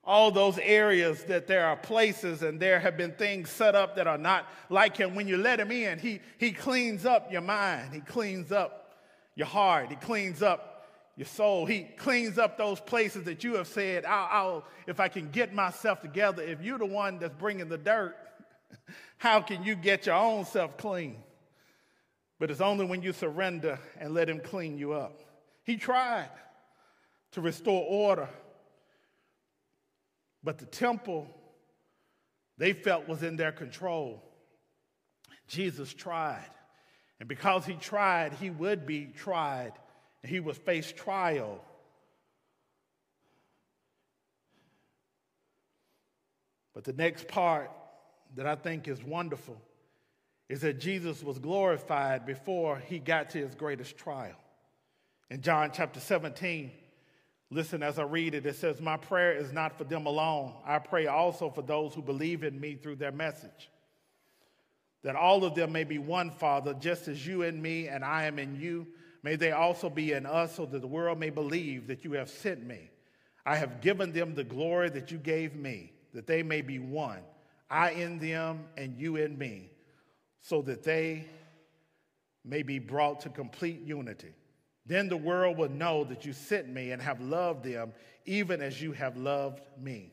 all 0.04 0.30
those 0.30 0.58
areas 0.58 1.24
that 1.24 1.46
there 1.46 1.64
are 1.64 1.76
places 1.76 2.42
and 2.42 2.60
there 2.60 2.78
have 2.78 2.98
been 2.98 3.12
things 3.12 3.48
set 3.48 3.74
up 3.74 3.96
that 3.96 4.06
are 4.06 4.18
not 4.18 4.46
like 4.68 4.98
him. 4.98 5.14
When 5.14 5.26
you 5.26 5.38
let 5.38 5.58
him 5.58 5.70
in, 5.70 5.98
he, 5.98 6.20
he 6.36 6.52
cleans 6.52 7.06
up 7.06 7.32
your 7.32 7.40
mind, 7.40 7.94
he 7.94 8.00
cleans 8.00 8.52
up 8.52 8.79
your 9.40 9.48
heart, 9.48 9.90
he 9.90 9.96
cleans 9.96 10.42
up 10.42 10.86
your 11.16 11.26
soul, 11.26 11.66
he 11.66 11.82
cleans 11.96 12.38
up 12.38 12.56
those 12.56 12.78
places 12.78 13.24
that 13.24 13.42
you 13.42 13.54
have 13.56 13.66
said, 13.66 14.04
I'll, 14.04 14.28
I'll 14.30 14.64
if 14.86 15.00
I 15.00 15.08
can 15.08 15.30
get 15.30 15.52
myself 15.52 16.00
together. 16.00 16.42
If 16.42 16.62
you're 16.62 16.78
the 16.78 16.86
one 16.86 17.18
that's 17.18 17.34
bringing 17.34 17.68
the 17.68 17.78
dirt, 17.78 18.16
how 19.18 19.40
can 19.40 19.64
you 19.64 19.74
get 19.74 20.06
your 20.06 20.14
own 20.14 20.44
self 20.44 20.76
clean? 20.76 21.16
But 22.38 22.50
it's 22.50 22.60
only 22.60 22.84
when 22.84 23.02
you 23.02 23.12
surrender 23.12 23.80
and 23.98 24.14
let 24.14 24.30
him 24.30 24.40
clean 24.40 24.78
you 24.78 24.92
up. 24.92 25.20
He 25.64 25.76
tried 25.76 26.30
to 27.32 27.40
restore 27.40 27.84
order 27.88 28.28
but 30.42 30.58
the 30.58 30.66
temple 30.66 31.28
they 32.56 32.72
felt 32.72 33.08
was 33.08 33.22
in 33.22 33.36
their 33.36 33.52
control. 33.52 34.22
Jesus 35.48 35.92
tried. 35.92 36.50
And 37.20 37.28
because 37.28 37.64
he 37.64 37.74
tried, 37.74 38.32
he 38.32 38.50
would 38.50 38.86
be 38.86 39.06
tried. 39.16 39.72
And 40.22 40.30
he 40.30 40.40
would 40.40 40.56
face 40.56 40.90
trial. 40.90 41.62
But 46.74 46.84
the 46.84 46.92
next 46.92 47.28
part 47.28 47.70
that 48.36 48.46
I 48.46 48.56
think 48.56 48.88
is 48.88 49.02
wonderful 49.04 49.60
is 50.48 50.62
that 50.62 50.80
Jesus 50.80 51.22
was 51.22 51.38
glorified 51.38 52.26
before 52.26 52.78
he 52.78 52.98
got 52.98 53.30
to 53.30 53.38
his 53.38 53.54
greatest 53.54 53.96
trial. 53.96 54.36
In 55.30 55.42
John 55.42 55.70
chapter 55.72 56.00
17, 56.00 56.72
Listen, 57.52 57.82
as 57.82 57.98
I 57.98 58.04
read 58.04 58.34
it, 58.34 58.46
it 58.46 58.54
says, 58.56 58.80
My 58.80 58.96
prayer 58.96 59.32
is 59.32 59.52
not 59.52 59.76
for 59.76 59.84
them 59.84 60.06
alone. 60.06 60.54
I 60.64 60.78
pray 60.78 61.08
also 61.08 61.50
for 61.50 61.62
those 61.62 61.94
who 61.94 62.02
believe 62.02 62.44
in 62.44 62.60
me 62.60 62.76
through 62.76 62.96
their 62.96 63.10
message. 63.10 63.70
That 65.02 65.16
all 65.16 65.44
of 65.44 65.54
them 65.54 65.72
may 65.72 65.84
be 65.84 65.98
one, 65.98 66.30
Father, 66.30 66.74
just 66.74 67.08
as 67.08 67.26
you 67.26 67.42
and 67.42 67.62
me 67.62 67.88
and 67.88 68.04
I 68.04 68.24
am 68.24 68.38
in 68.38 68.60
you. 68.60 68.86
May 69.22 69.36
they 69.36 69.52
also 69.52 69.90
be 69.90 70.12
in 70.12 70.26
us, 70.26 70.56
so 70.56 70.66
that 70.66 70.80
the 70.80 70.86
world 70.86 71.18
may 71.18 71.30
believe 71.30 71.86
that 71.88 72.04
you 72.04 72.12
have 72.12 72.30
sent 72.30 72.66
me. 72.66 72.90
I 73.44 73.56
have 73.56 73.80
given 73.80 74.12
them 74.12 74.34
the 74.34 74.44
glory 74.44 74.90
that 74.90 75.10
you 75.10 75.18
gave 75.18 75.54
me, 75.54 75.92
that 76.14 76.26
they 76.26 76.42
may 76.42 76.62
be 76.62 76.78
one. 76.78 77.20
I 77.70 77.90
in 77.92 78.18
them 78.18 78.64
and 78.76 78.98
you 78.98 79.16
in 79.16 79.38
me, 79.38 79.70
so 80.40 80.62
that 80.62 80.82
they 80.82 81.26
may 82.44 82.62
be 82.62 82.78
brought 82.78 83.20
to 83.20 83.28
complete 83.28 83.80
unity. 83.82 84.34
Then 84.86 85.08
the 85.08 85.16
world 85.16 85.56
will 85.56 85.68
know 85.68 86.04
that 86.04 86.24
you 86.24 86.32
sent 86.32 86.68
me 86.68 86.90
and 86.90 87.00
have 87.00 87.20
loved 87.20 87.64
them, 87.64 87.92
even 88.24 88.60
as 88.60 88.80
you 88.80 88.92
have 88.92 89.16
loved 89.16 89.60
me. 89.78 90.12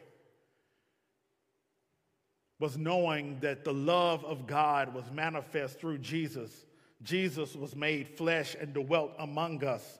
was 2.61 2.77
knowing 2.77 3.39
that 3.41 3.65
the 3.65 3.73
love 3.73 4.23
of 4.23 4.45
God 4.45 4.93
was 4.93 5.03
manifest 5.11 5.79
through 5.79 5.97
Jesus. 5.97 6.51
Jesus 7.01 7.55
was 7.55 7.75
made 7.75 8.07
flesh 8.07 8.55
and 8.61 8.71
dwelt 8.71 9.11
among 9.17 9.63
us. 9.63 9.99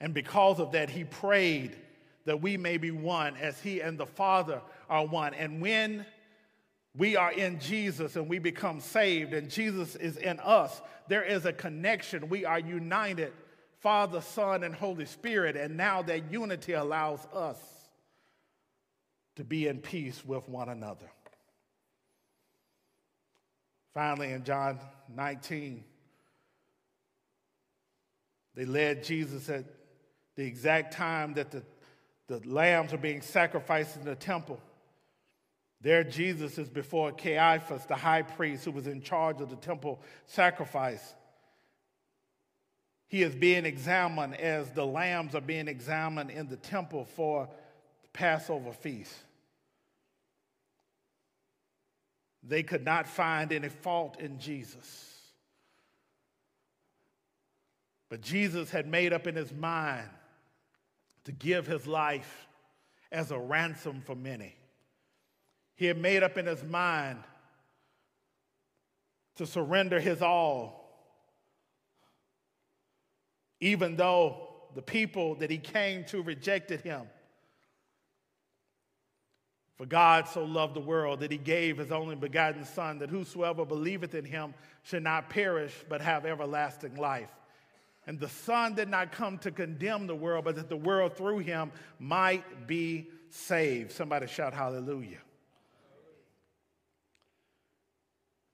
And 0.00 0.14
because 0.14 0.60
of 0.60 0.72
that, 0.72 0.88
he 0.88 1.04
prayed 1.04 1.76
that 2.24 2.40
we 2.40 2.56
may 2.56 2.78
be 2.78 2.90
one 2.90 3.36
as 3.36 3.60
he 3.60 3.80
and 3.80 3.98
the 3.98 4.06
Father 4.06 4.62
are 4.88 5.06
one. 5.06 5.34
And 5.34 5.60
when 5.60 6.06
we 6.96 7.16
are 7.16 7.32
in 7.32 7.60
Jesus 7.60 8.16
and 8.16 8.28
we 8.30 8.38
become 8.38 8.80
saved, 8.80 9.34
and 9.34 9.50
Jesus 9.50 9.94
is 9.94 10.16
in 10.16 10.40
us. 10.40 10.80
There 11.08 11.22
is 11.22 11.44
a 11.44 11.52
connection. 11.52 12.30
We 12.30 12.46
are 12.46 12.58
united, 12.58 13.34
Father, 13.80 14.22
Son, 14.22 14.64
and 14.64 14.74
Holy 14.74 15.04
Spirit, 15.04 15.54
and 15.54 15.76
now 15.76 16.00
that 16.02 16.32
unity 16.32 16.72
allows 16.72 17.26
us 17.34 17.58
to 19.36 19.44
be 19.44 19.68
in 19.68 19.80
peace 19.80 20.24
with 20.24 20.48
one 20.48 20.70
another. 20.70 21.10
Finally, 23.94 24.32
in 24.32 24.44
John 24.44 24.78
19, 25.14 25.84
they 28.54 28.64
led 28.64 29.04
Jesus 29.04 29.48
at 29.48 29.64
the 30.36 30.44
exact 30.44 30.94
time 30.94 31.34
that 31.34 31.50
the, 31.50 31.62
the 32.28 32.40
lambs 32.48 32.92
are 32.92 32.98
being 32.98 33.20
sacrificed 33.20 33.96
in 33.96 34.04
the 34.04 34.14
temple. 34.14 34.60
There, 35.80 36.04
Jesus 36.04 36.58
is 36.58 36.68
before 36.68 37.12
Caiaphas, 37.12 37.86
the 37.86 37.96
high 37.96 38.22
priest 38.22 38.64
who 38.64 38.70
was 38.70 38.86
in 38.86 39.00
charge 39.00 39.40
of 39.40 39.50
the 39.50 39.56
temple 39.56 40.00
sacrifice. 40.26 41.14
He 43.08 43.22
is 43.22 43.34
being 43.34 43.64
examined 43.64 44.36
as 44.36 44.70
the 44.70 44.86
lambs 44.86 45.34
are 45.34 45.40
being 45.40 45.68
examined 45.68 46.30
in 46.30 46.48
the 46.48 46.56
temple 46.56 47.06
for 47.16 47.48
the 48.02 48.08
Passover 48.08 48.72
feast. 48.72 49.12
They 52.42 52.62
could 52.62 52.84
not 52.84 53.06
find 53.06 53.52
any 53.52 53.68
fault 53.68 54.18
in 54.18 54.38
Jesus. 54.38 55.06
But 58.08 58.22
Jesus 58.22 58.70
had 58.70 58.86
made 58.86 59.12
up 59.12 59.26
in 59.26 59.36
his 59.36 59.52
mind 59.52 60.08
to 61.24 61.32
give 61.32 61.66
his 61.66 61.86
life 61.86 62.48
as 63.12 63.30
a 63.30 63.38
ransom 63.38 64.02
for 64.04 64.14
many. 64.14 64.56
He 65.76 65.86
had 65.86 65.98
made 65.98 66.22
up 66.22 66.36
in 66.36 66.46
his 66.46 66.62
mind 66.64 67.22
to 69.36 69.46
surrender 69.46 70.00
his 70.00 70.22
all, 70.22 70.92
even 73.60 73.96
though 73.96 74.48
the 74.74 74.82
people 74.82 75.36
that 75.36 75.50
he 75.50 75.58
came 75.58 76.04
to 76.04 76.22
rejected 76.22 76.80
him. 76.80 77.06
For 79.80 79.86
God 79.86 80.28
so 80.28 80.44
loved 80.44 80.74
the 80.74 80.80
world 80.80 81.20
that 81.20 81.32
he 81.32 81.38
gave 81.38 81.78
his 81.78 81.90
only 81.90 82.14
begotten 82.14 82.66
Son, 82.66 82.98
that 82.98 83.08
whosoever 83.08 83.64
believeth 83.64 84.14
in 84.14 84.26
him 84.26 84.52
should 84.82 85.02
not 85.02 85.30
perish, 85.30 85.72
but 85.88 86.02
have 86.02 86.26
everlasting 86.26 86.96
life. 86.96 87.30
And 88.06 88.20
the 88.20 88.28
Son 88.28 88.74
did 88.74 88.90
not 88.90 89.10
come 89.10 89.38
to 89.38 89.50
condemn 89.50 90.06
the 90.06 90.14
world, 90.14 90.44
but 90.44 90.56
that 90.56 90.68
the 90.68 90.76
world 90.76 91.16
through 91.16 91.38
him 91.38 91.72
might 91.98 92.66
be 92.66 93.08
saved. 93.30 93.92
Somebody 93.92 94.26
shout 94.26 94.52
hallelujah. 94.52 95.22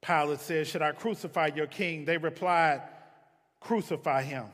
Pilate 0.03 0.39
said, 0.39 0.69
Should 0.69 0.83
I 0.83 0.93
crucify 0.93 1.51
your 1.57 1.67
king? 1.67 2.05
They 2.05 2.19
replied, 2.19 2.83
Crucify 3.59 4.23
him. 4.23 4.45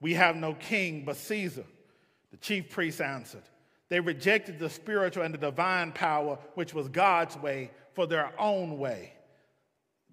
We 0.00 0.14
have 0.14 0.36
no 0.36 0.54
king 0.54 1.04
but 1.04 1.16
Caesar. 1.16 1.66
The 2.30 2.38
chief 2.38 2.70
priests 2.70 3.02
answered. 3.02 3.44
They 3.88 4.00
rejected 4.00 4.58
the 4.58 4.70
spiritual 4.70 5.24
and 5.24 5.32
the 5.32 5.38
divine 5.38 5.92
power, 5.92 6.38
which 6.54 6.74
was 6.74 6.88
God's 6.88 7.36
way, 7.36 7.70
for 7.94 8.06
their 8.06 8.32
own 8.38 8.78
way, 8.78 9.12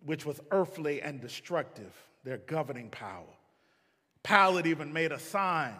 which 0.05 0.25
was 0.25 0.39
earthly 0.51 1.01
and 1.01 1.21
destructive, 1.21 1.93
their 2.23 2.37
governing 2.37 2.89
power. 2.89 3.23
Pilate 4.23 4.65
even 4.65 4.91
made 4.91 5.11
a 5.11 5.19
sign. 5.19 5.75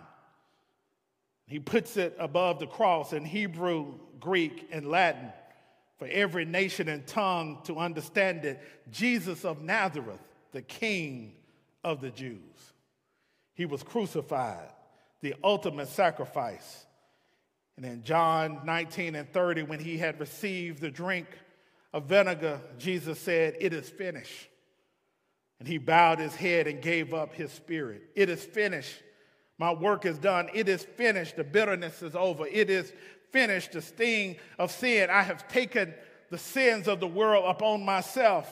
He 1.47 1.59
puts 1.59 1.95
it 1.97 2.15
above 2.19 2.59
the 2.59 2.67
cross 2.67 3.13
in 3.13 3.23
Hebrew, 3.23 3.93
Greek, 4.19 4.67
and 4.71 4.87
Latin 4.87 5.31
for 5.97 6.07
every 6.07 6.45
nation 6.45 6.89
and 6.89 7.05
tongue 7.07 7.59
to 7.63 7.77
understand 7.77 8.43
it. 8.45 8.61
Jesus 8.91 9.45
of 9.45 9.61
Nazareth, 9.61 10.19
the 10.51 10.61
King 10.61 11.33
of 11.83 12.01
the 12.01 12.09
Jews. 12.09 12.73
He 13.53 13.65
was 13.65 13.83
crucified, 13.83 14.69
the 15.21 15.35
ultimate 15.43 15.87
sacrifice. 15.87 16.84
And 17.77 17.85
in 17.85 18.03
John 18.03 18.61
19 18.63 19.15
and 19.15 19.31
30, 19.31 19.63
when 19.63 19.79
he 19.79 19.97
had 19.97 20.19
received 20.19 20.79
the 20.79 20.89
drink 20.89 21.27
of 21.93 22.05
vinegar, 22.05 22.61
Jesus 22.77 23.19
said, 23.19 23.55
It 23.59 23.73
is 23.73 23.89
finished. 23.89 24.49
And 25.59 25.67
he 25.67 25.77
bowed 25.77 26.19
his 26.19 26.35
head 26.35 26.67
and 26.67 26.81
gave 26.81 27.13
up 27.13 27.33
his 27.33 27.51
spirit. 27.51 28.03
It 28.15 28.29
is 28.29 28.43
finished. 28.43 28.95
My 29.57 29.73
work 29.73 30.05
is 30.05 30.17
done. 30.17 30.49
It 30.53 30.67
is 30.67 30.83
finished. 30.83 31.37
The 31.37 31.43
bitterness 31.43 32.01
is 32.01 32.15
over. 32.15 32.45
It 32.45 32.69
is 32.69 32.91
finished. 33.31 33.71
The 33.71 33.81
sting 33.81 34.35
of 34.59 34.71
sin. 34.71 35.09
I 35.09 35.21
have 35.21 35.47
taken 35.47 35.93
the 36.29 36.37
sins 36.37 36.87
of 36.87 36.99
the 36.99 37.07
world 37.07 37.45
upon 37.47 37.83
myself. 37.83 38.49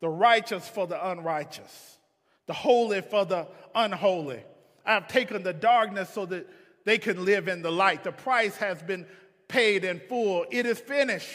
The 0.00 0.08
righteous 0.08 0.68
for 0.68 0.86
the 0.86 1.10
unrighteous, 1.10 1.98
the 2.46 2.52
holy 2.52 3.00
for 3.00 3.24
the 3.24 3.48
unholy. 3.74 4.42
I 4.86 4.94
have 4.94 5.08
taken 5.08 5.42
the 5.42 5.52
darkness 5.52 6.08
so 6.10 6.24
that 6.26 6.48
they 6.88 6.98
can 6.98 7.24
live 7.24 7.48
in 7.48 7.62
the 7.62 7.70
light. 7.70 8.04
The 8.04 8.12
price 8.12 8.56
has 8.56 8.82
been 8.82 9.06
paid 9.46 9.84
in 9.84 10.00
full. 10.00 10.46
It 10.50 10.66
is 10.66 10.78
finished. 10.78 11.28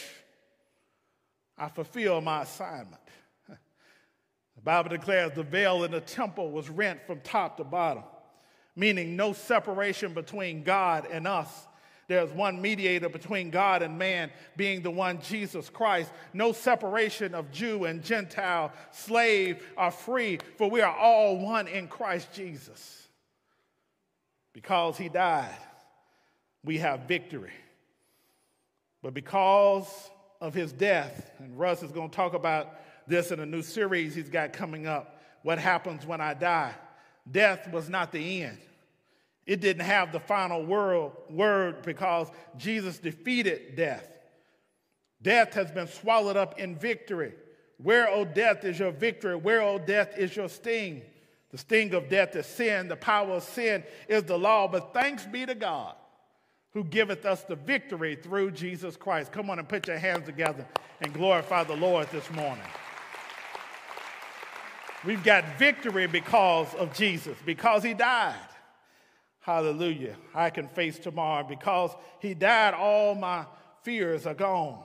I 1.57 1.69
fulfill 1.69 2.21
my 2.21 2.41
assignment. 2.41 3.01
The 4.55 4.61
Bible 4.61 4.91
declares 4.91 5.33
the 5.33 5.43
veil 5.43 5.83
in 5.83 5.91
the 5.91 5.99
temple 5.99 6.49
was 6.51 6.69
rent 6.69 7.05
from 7.05 7.19
top 7.19 7.57
to 7.57 7.65
bottom 7.65 8.03
meaning 8.75 9.15
no 9.15 9.33
separation 9.33 10.13
between 10.13 10.63
God 10.63 11.07
and 11.11 11.27
us. 11.27 11.67
There's 12.07 12.31
one 12.31 12.61
mediator 12.61 13.07
between 13.07 13.49
God 13.49 13.81
and 13.81 13.97
man, 13.97 14.29
being 14.57 14.81
the 14.81 14.91
one 14.91 15.21
Jesus 15.21 15.69
Christ. 15.69 16.11
No 16.33 16.51
separation 16.51 17.33
of 17.33 17.51
Jew 17.51 17.85
and 17.85 18.03
Gentile, 18.03 18.73
slave 18.91 19.63
or 19.77 19.89
free, 19.89 20.39
for 20.57 20.69
we 20.69 20.81
are 20.81 20.95
all 20.95 21.37
one 21.37 21.67
in 21.67 21.87
Christ 21.87 22.33
Jesus. 22.33 23.02
Because 24.53 24.97
he 24.97 25.09
died, 25.09 25.55
we 26.63 26.77
have 26.77 27.01
victory. 27.01 27.51
But 29.01 29.13
because 29.13 29.87
of 30.39 30.53
his 30.53 30.71
death, 30.71 31.31
and 31.39 31.57
Russ 31.57 31.83
is 31.83 31.91
going 31.91 32.09
to 32.09 32.15
talk 32.15 32.33
about 32.33 32.79
this 33.07 33.31
in 33.31 33.39
a 33.39 33.45
new 33.45 33.61
series 33.61 34.15
he's 34.15 34.29
got 34.29 34.53
coming 34.53 34.87
up 34.87 35.21
What 35.41 35.59
Happens 35.59 36.05
When 36.05 36.21
I 36.21 36.33
Die? 36.33 36.73
Death 37.29 37.69
was 37.71 37.89
not 37.89 38.11
the 38.11 38.43
end. 38.43 38.57
It 39.45 39.59
didn't 39.59 39.85
have 39.85 40.11
the 40.11 40.19
final 40.19 40.65
word, 40.65 41.81
because 41.83 42.27
Jesus 42.57 42.97
defeated 42.97 43.75
death. 43.75 44.07
Death 45.21 45.53
has 45.53 45.71
been 45.71 45.87
swallowed 45.87 46.37
up 46.37 46.59
in 46.59 46.75
victory. 46.77 47.33
Where, 47.77 48.07
O 48.09 48.13
oh, 48.13 48.25
death, 48.25 48.63
is 48.63 48.79
your 48.79 48.91
victory? 48.91 49.35
Where, 49.35 49.61
O 49.61 49.73
oh, 49.73 49.79
death, 49.79 50.17
is 50.17 50.35
your 50.35 50.47
sting? 50.47 51.01
The 51.53 51.59
sting 51.59 51.93
of 51.93 52.09
death 52.09 52.35
is 52.35 52.47
sin. 52.47 52.87
The 52.87 52.95
power 52.95 53.35
of 53.35 53.43
sin 53.43 53.83
is 54.07 54.23
the 54.23 54.37
law. 54.37 54.67
But 54.67 54.91
thanks 54.91 55.23
be 55.27 55.45
to 55.45 55.53
God 55.53 55.95
who 56.71 56.83
giveth 56.83 57.27
us 57.27 57.43
the 57.43 57.55
victory 57.55 58.15
through 58.15 58.49
Jesus 58.49 58.97
Christ. 58.97 59.31
Come 59.31 59.51
on 59.51 59.59
and 59.59 59.69
put 59.69 59.87
your 59.87 59.99
hands 59.99 60.25
together 60.25 60.65
and 60.99 61.13
glorify 61.13 61.63
the 61.63 61.75
Lord 61.75 62.09
this 62.09 62.27
morning. 62.31 62.65
We've 65.05 65.23
got 65.23 65.59
victory 65.59 66.07
because 66.07 66.73
of 66.73 66.91
Jesus, 66.95 67.37
because 67.45 67.83
he 67.83 67.93
died. 67.93 68.33
Hallelujah. 69.41 70.15
I 70.33 70.49
can 70.49 70.67
face 70.69 70.97
tomorrow 70.97 71.45
because 71.47 71.91
he 72.19 72.33
died, 72.33 72.73
all 72.73 73.13
my 73.13 73.45
fears 73.83 74.25
are 74.25 74.33
gone. 74.33 74.83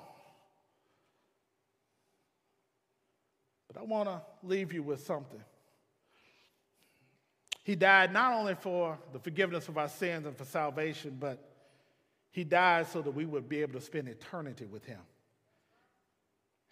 But 3.68 3.80
I 3.80 3.84
want 3.84 4.10
to 4.10 4.20
leave 4.42 4.74
you 4.74 4.82
with 4.82 5.06
something. 5.06 5.40
He 7.68 7.74
died 7.74 8.14
not 8.14 8.32
only 8.32 8.54
for 8.54 8.98
the 9.12 9.18
forgiveness 9.18 9.68
of 9.68 9.76
our 9.76 9.90
sins 9.90 10.24
and 10.24 10.34
for 10.34 10.46
salvation, 10.46 11.18
but 11.20 11.52
he 12.30 12.42
died 12.42 12.86
so 12.86 13.02
that 13.02 13.10
we 13.10 13.26
would 13.26 13.46
be 13.46 13.60
able 13.60 13.74
to 13.74 13.84
spend 13.84 14.08
eternity 14.08 14.64
with 14.64 14.86
him. 14.86 15.00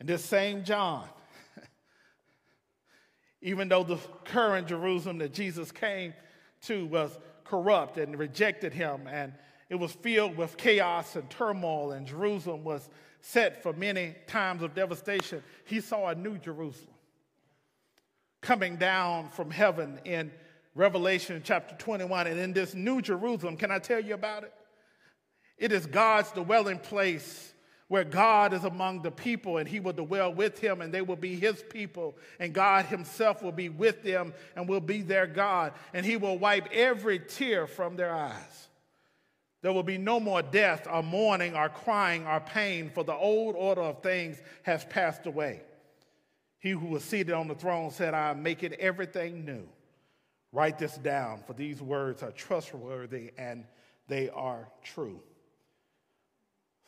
And 0.00 0.08
this 0.08 0.24
same 0.24 0.64
John, 0.64 1.06
even 3.42 3.68
though 3.68 3.82
the 3.82 3.98
current 4.24 4.68
Jerusalem 4.68 5.18
that 5.18 5.34
Jesus 5.34 5.70
came 5.70 6.14
to 6.62 6.86
was 6.86 7.18
corrupt 7.44 7.98
and 7.98 8.18
rejected 8.18 8.72
him, 8.72 9.06
and 9.06 9.34
it 9.68 9.74
was 9.74 9.92
filled 9.92 10.38
with 10.38 10.56
chaos 10.56 11.14
and 11.14 11.28
turmoil, 11.28 11.92
and 11.92 12.06
Jerusalem 12.06 12.64
was 12.64 12.88
set 13.20 13.62
for 13.62 13.74
many 13.74 14.14
times 14.26 14.62
of 14.62 14.74
devastation. 14.74 15.42
He 15.66 15.82
saw 15.82 16.06
a 16.06 16.14
new 16.14 16.38
Jerusalem 16.38 16.94
coming 18.40 18.76
down 18.76 19.28
from 19.28 19.50
heaven 19.50 20.00
in 20.06 20.30
Revelation 20.76 21.40
chapter 21.42 21.74
21. 21.76 22.26
And 22.26 22.38
in 22.38 22.52
this 22.52 22.74
new 22.74 23.00
Jerusalem, 23.00 23.56
can 23.56 23.70
I 23.70 23.78
tell 23.78 23.98
you 23.98 24.12
about 24.12 24.44
it? 24.44 24.52
It 25.56 25.72
is 25.72 25.86
God's 25.86 26.30
dwelling 26.32 26.78
place 26.78 27.54
where 27.88 28.04
God 28.04 28.52
is 28.52 28.64
among 28.64 29.00
the 29.00 29.10
people 29.10 29.56
and 29.56 29.66
he 29.66 29.80
will 29.80 29.94
dwell 29.94 30.34
with 30.34 30.58
him 30.58 30.82
and 30.82 30.92
they 30.92 31.00
will 31.00 31.16
be 31.16 31.34
his 31.36 31.64
people 31.70 32.14
and 32.38 32.52
God 32.52 32.84
himself 32.84 33.42
will 33.42 33.52
be 33.52 33.70
with 33.70 34.02
them 34.02 34.34
and 34.54 34.68
will 34.68 34.80
be 34.80 35.00
their 35.00 35.26
God 35.26 35.72
and 35.94 36.04
he 36.04 36.18
will 36.18 36.36
wipe 36.36 36.68
every 36.72 37.20
tear 37.20 37.66
from 37.66 37.96
their 37.96 38.14
eyes. 38.14 38.68
There 39.62 39.72
will 39.72 39.82
be 39.82 39.98
no 39.98 40.20
more 40.20 40.42
death 40.42 40.86
or 40.90 41.02
mourning 41.02 41.56
or 41.56 41.70
crying 41.70 42.26
or 42.26 42.40
pain 42.40 42.90
for 42.90 43.02
the 43.02 43.14
old 43.14 43.54
order 43.56 43.80
of 43.80 44.02
things 44.02 44.36
has 44.64 44.84
passed 44.84 45.24
away. 45.24 45.62
He 46.58 46.70
who 46.70 46.86
was 46.86 47.02
seated 47.02 47.32
on 47.32 47.48
the 47.48 47.54
throne 47.54 47.90
said, 47.90 48.12
I 48.12 48.30
am 48.30 48.42
making 48.42 48.74
everything 48.74 49.46
new. 49.46 49.66
Write 50.52 50.78
this 50.78 50.96
down, 50.96 51.42
for 51.46 51.52
these 51.52 51.82
words 51.82 52.22
are 52.22 52.30
trustworthy 52.30 53.32
and 53.36 53.64
they 54.08 54.30
are 54.30 54.68
true. 54.82 55.20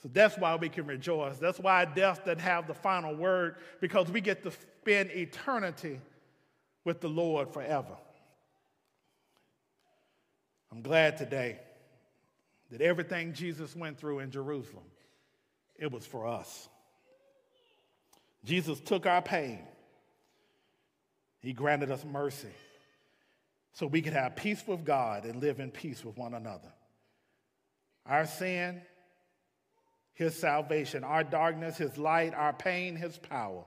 So 0.02 0.09
that's 0.12 0.38
why 0.38 0.54
we 0.54 0.68
can 0.68 0.86
rejoice. 0.86 1.38
That's 1.38 1.59
why 1.59 1.84
death 1.84 2.24
doesn't 2.24 2.40
have 2.40 2.68
the 2.68 2.74
final 2.74 3.16
word, 3.16 3.56
because 3.80 4.11
we 4.11 4.20
get 4.20 4.44
to 4.44 4.52
spend 4.52 5.11
eternity 5.11 6.00
with 6.84 7.00
the 7.00 7.09
Lord 7.09 7.52
forever. 7.52 7.96
I'm 10.70 10.82
glad 10.82 11.16
today 11.16 11.59
that 12.70 12.80
everything 12.80 13.32
Jesus 13.32 13.74
went 13.74 13.98
through 13.98 14.20
in 14.20 14.30
Jerusalem, 14.30 14.84
it 15.76 15.90
was 15.90 16.06
for 16.06 16.26
us. 16.26 16.68
Jesus 18.44 18.78
took 18.78 19.04
our 19.04 19.20
pain. 19.20 19.59
He 21.40 21.52
granted 21.52 21.90
us 21.90 22.04
mercy 22.04 22.48
so 23.79 23.87
we 23.87 24.03
could 24.03 24.12
have 24.12 24.35
peace 24.35 24.61
with 24.66 24.85
God 24.85 25.24
and 25.24 25.41
live 25.41 25.61
in 25.61 25.70
peace 25.70 26.05
with 26.05 26.16
one 26.16 26.35
another. 26.35 26.72
Our 28.05 28.26
sin, 28.26 28.83
his 30.14 30.35
salvation, 30.35 31.05
our 31.05 31.22
darkness, 31.22 31.76
his 31.76 31.97
light, 31.97 32.35
our 32.35 32.53
pain, 32.53 32.97
his 32.97 33.16
power, 33.16 33.64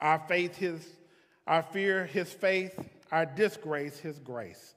our 0.00 0.20
faith, 0.26 0.56
his, 0.56 0.82
our 1.46 1.62
fear, 1.62 2.06
his 2.06 2.32
faith, 2.32 2.72
our 3.10 3.26
disgrace, 3.26 3.98
his 3.98 4.18
grace. 4.18 4.74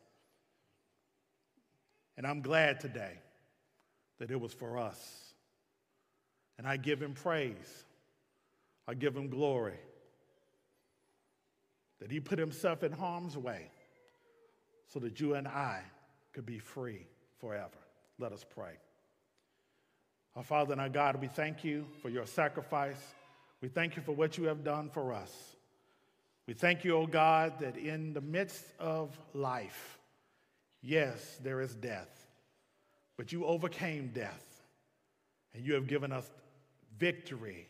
And 2.17 2.27
I'm 2.27 2.41
glad 2.41 2.81
today 2.81 3.13
that 4.19 4.29
it 4.29 4.41
was 4.41 4.51
for 4.51 4.77
us. 4.77 4.99
And 6.57 6.67
I 6.67 6.75
give 6.75 7.01
him 7.01 7.13
praise. 7.13 7.85
I 8.89 8.93
give 8.93 9.15
him 9.15 9.29
glory. 9.29 9.79
That 12.01 12.11
he 12.11 12.19
put 12.19 12.39
himself 12.39 12.83
in 12.83 12.91
harm's 12.91 13.37
way 13.37 13.69
so 14.95 15.01
that 15.01 15.19
you 15.19 15.33
and 15.33 15.45
I 15.45 15.81
could 16.31 16.45
be 16.45 16.57
free 16.57 17.05
forever. 17.41 17.67
Let 18.17 18.31
us 18.31 18.45
pray. 18.55 18.71
Our 20.37 20.43
Father 20.43 20.71
and 20.71 20.79
our 20.79 20.87
God, 20.87 21.19
we 21.19 21.27
thank 21.27 21.65
you 21.65 21.85
for 22.01 22.07
your 22.07 22.25
sacrifice. 22.25 23.01
We 23.59 23.67
thank 23.67 23.97
you 23.97 24.01
for 24.01 24.13
what 24.13 24.37
you 24.37 24.45
have 24.45 24.63
done 24.63 24.89
for 24.89 25.13
us. 25.13 25.33
We 26.47 26.53
thank 26.53 26.85
you, 26.85 26.95
O 26.95 27.01
oh 27.01 27.07
God, 27.07 27.59
that 27.59 27.75
in 27.75 28.13
the 28.13 28.21
midst 28.21 28.63
of 28.79 29.19
life, 29.33 29.99
yes, 30.81 31.39
there 31.43 31.59
is 31.59 31.75
death, 31.75 32.25
but 33.17 33.33
you 33.33 33.43
overcame 33.43 34.11
death, 34.13 34.61
and 35.53 35.65
you 35.65 35.73
have 35.73 35.87
given 35.87 36.13
us 36.13 36.29
victory 36.97 37.67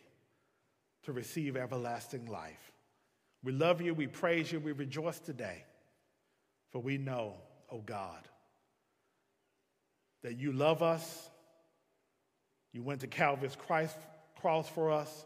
to 1.02 1.12
receive 1.12 1.56
everlasting 1.56 2.26
life. 2.26 2.70
We 3.42 3.50
love 3.50 3.80
you, 3.80 3.94
we 3.94 4.06
praise 4.06 4.52
you, 4.52 4.60
we 4.60 4.70
rejoice 4.70 5.18
today, 5.18 5.64
for 6.76 6.82
we 6.82 6.98
know, 6.98 7.32
O 7.70 7.76
oh 7.76 7.82
God, 7.86 8.28
that 10.22 10.36
you 10.36 10.52
love 10.52 10.82
us 10.82 11.30
you 12.74 12.82
went 12.82 13.00
to 13.00 13.06
Calvary's 13.06 13.56
Christ, 13.56 13.96
cross 14.38 14.68
for 14.68 14.90
us, 14.90 15.24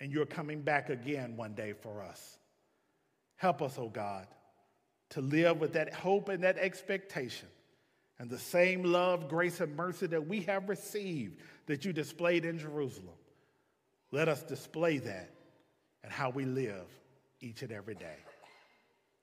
and 0.00 0.10
you're 0.10 0.24
coming 0.24 0.62
back 0.62 0.88
again 0.88 1.36
one 1.36 1.52
day 1.52 1.74
for 1.74 2.02
us. 2.02 2.38
Help 3.36 3.60
us, 3.60 3.76
oh 3.76 3.90
God, 3.90 4.26
to 5.10 5.20
live 5.20 5.60
with 5.60 5.74
that 5.74 5.92
hope 5.92 6.30
and 6.30 6.42
that 6.44 6.56
expectation 6.56 7.48
and 8.18 8.30
the 8.30 8.38
same 8.38 8.82
love, 8.82 9.28
grace, 9.28 9.60
and 9.60 9.76
mercy 9.76 10.06
that 10.06 10.26
we 10.26 10.40
have 10.44 10.70
received 10.70 11.38
that 11.66 11.84
you 11.84 11.92
displayed 11.92 12.46
in 12.46 12.58
Jerusalem. 12.58 13.18
Let 14.10 14.28
us 14.28 14.42
display 14.42 14.96
that 14.96 15.28
and 16.02 16.10
how 16.10 16.30
we 16.30 16.46
live 16.46 16.86
each 17.42 17.60
and 17.60 17.70
every 17.70 17.96
day. 17.96 18.16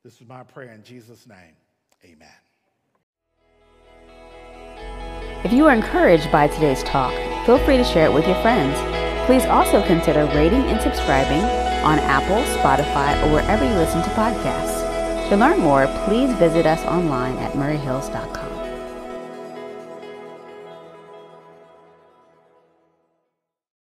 This 0.07 0.21
is 0.21 0.27
my 0.29 0.41
prayer 0.41 0.71
in 0.71 0.83
Jesus' 0.83 1.27
name. 1.27 1.53
Amen. 2.05 2.29
If 5.43 5.51
you 5.51 5.65
are 5.65 5.73
encouraged 5.73 6.31
by 6.31 6.47
today's 6.47 6.81
talk, 6.83 7.11
feel 7.45 7.57
free 7.65 7.75
to 7.75 7.83
share 7.83 8.05
it 8.05 8.13
with 8.13 8.25
your 8.25 8.41
friends. 8.41 8.79
Please 9.25 9.43
also 9.43 9.85
consider 9.85 10.23
rating 10.27 10.61
and 10.61 10.81
subscribing 10.81 11.43
on 11.83 11.99
Apple, 11.99 12.41
Spotify, 12.55 13.21
or 13.21 13.33
wherever 13.33 13.65
you 13.65 13.73
listen 13.73 14.01
to 14.01 14.09
podcasts. 14.11 15.27
To 15.27 15.35
learn 15.35 15.59
more, 15.59 15.87
please 16.05 16.31
visit 16.35 16.65
us 16.65 16.81
online 16.85 17.35
at 17.39 17.51
murrayhills.com. 17.51 18.36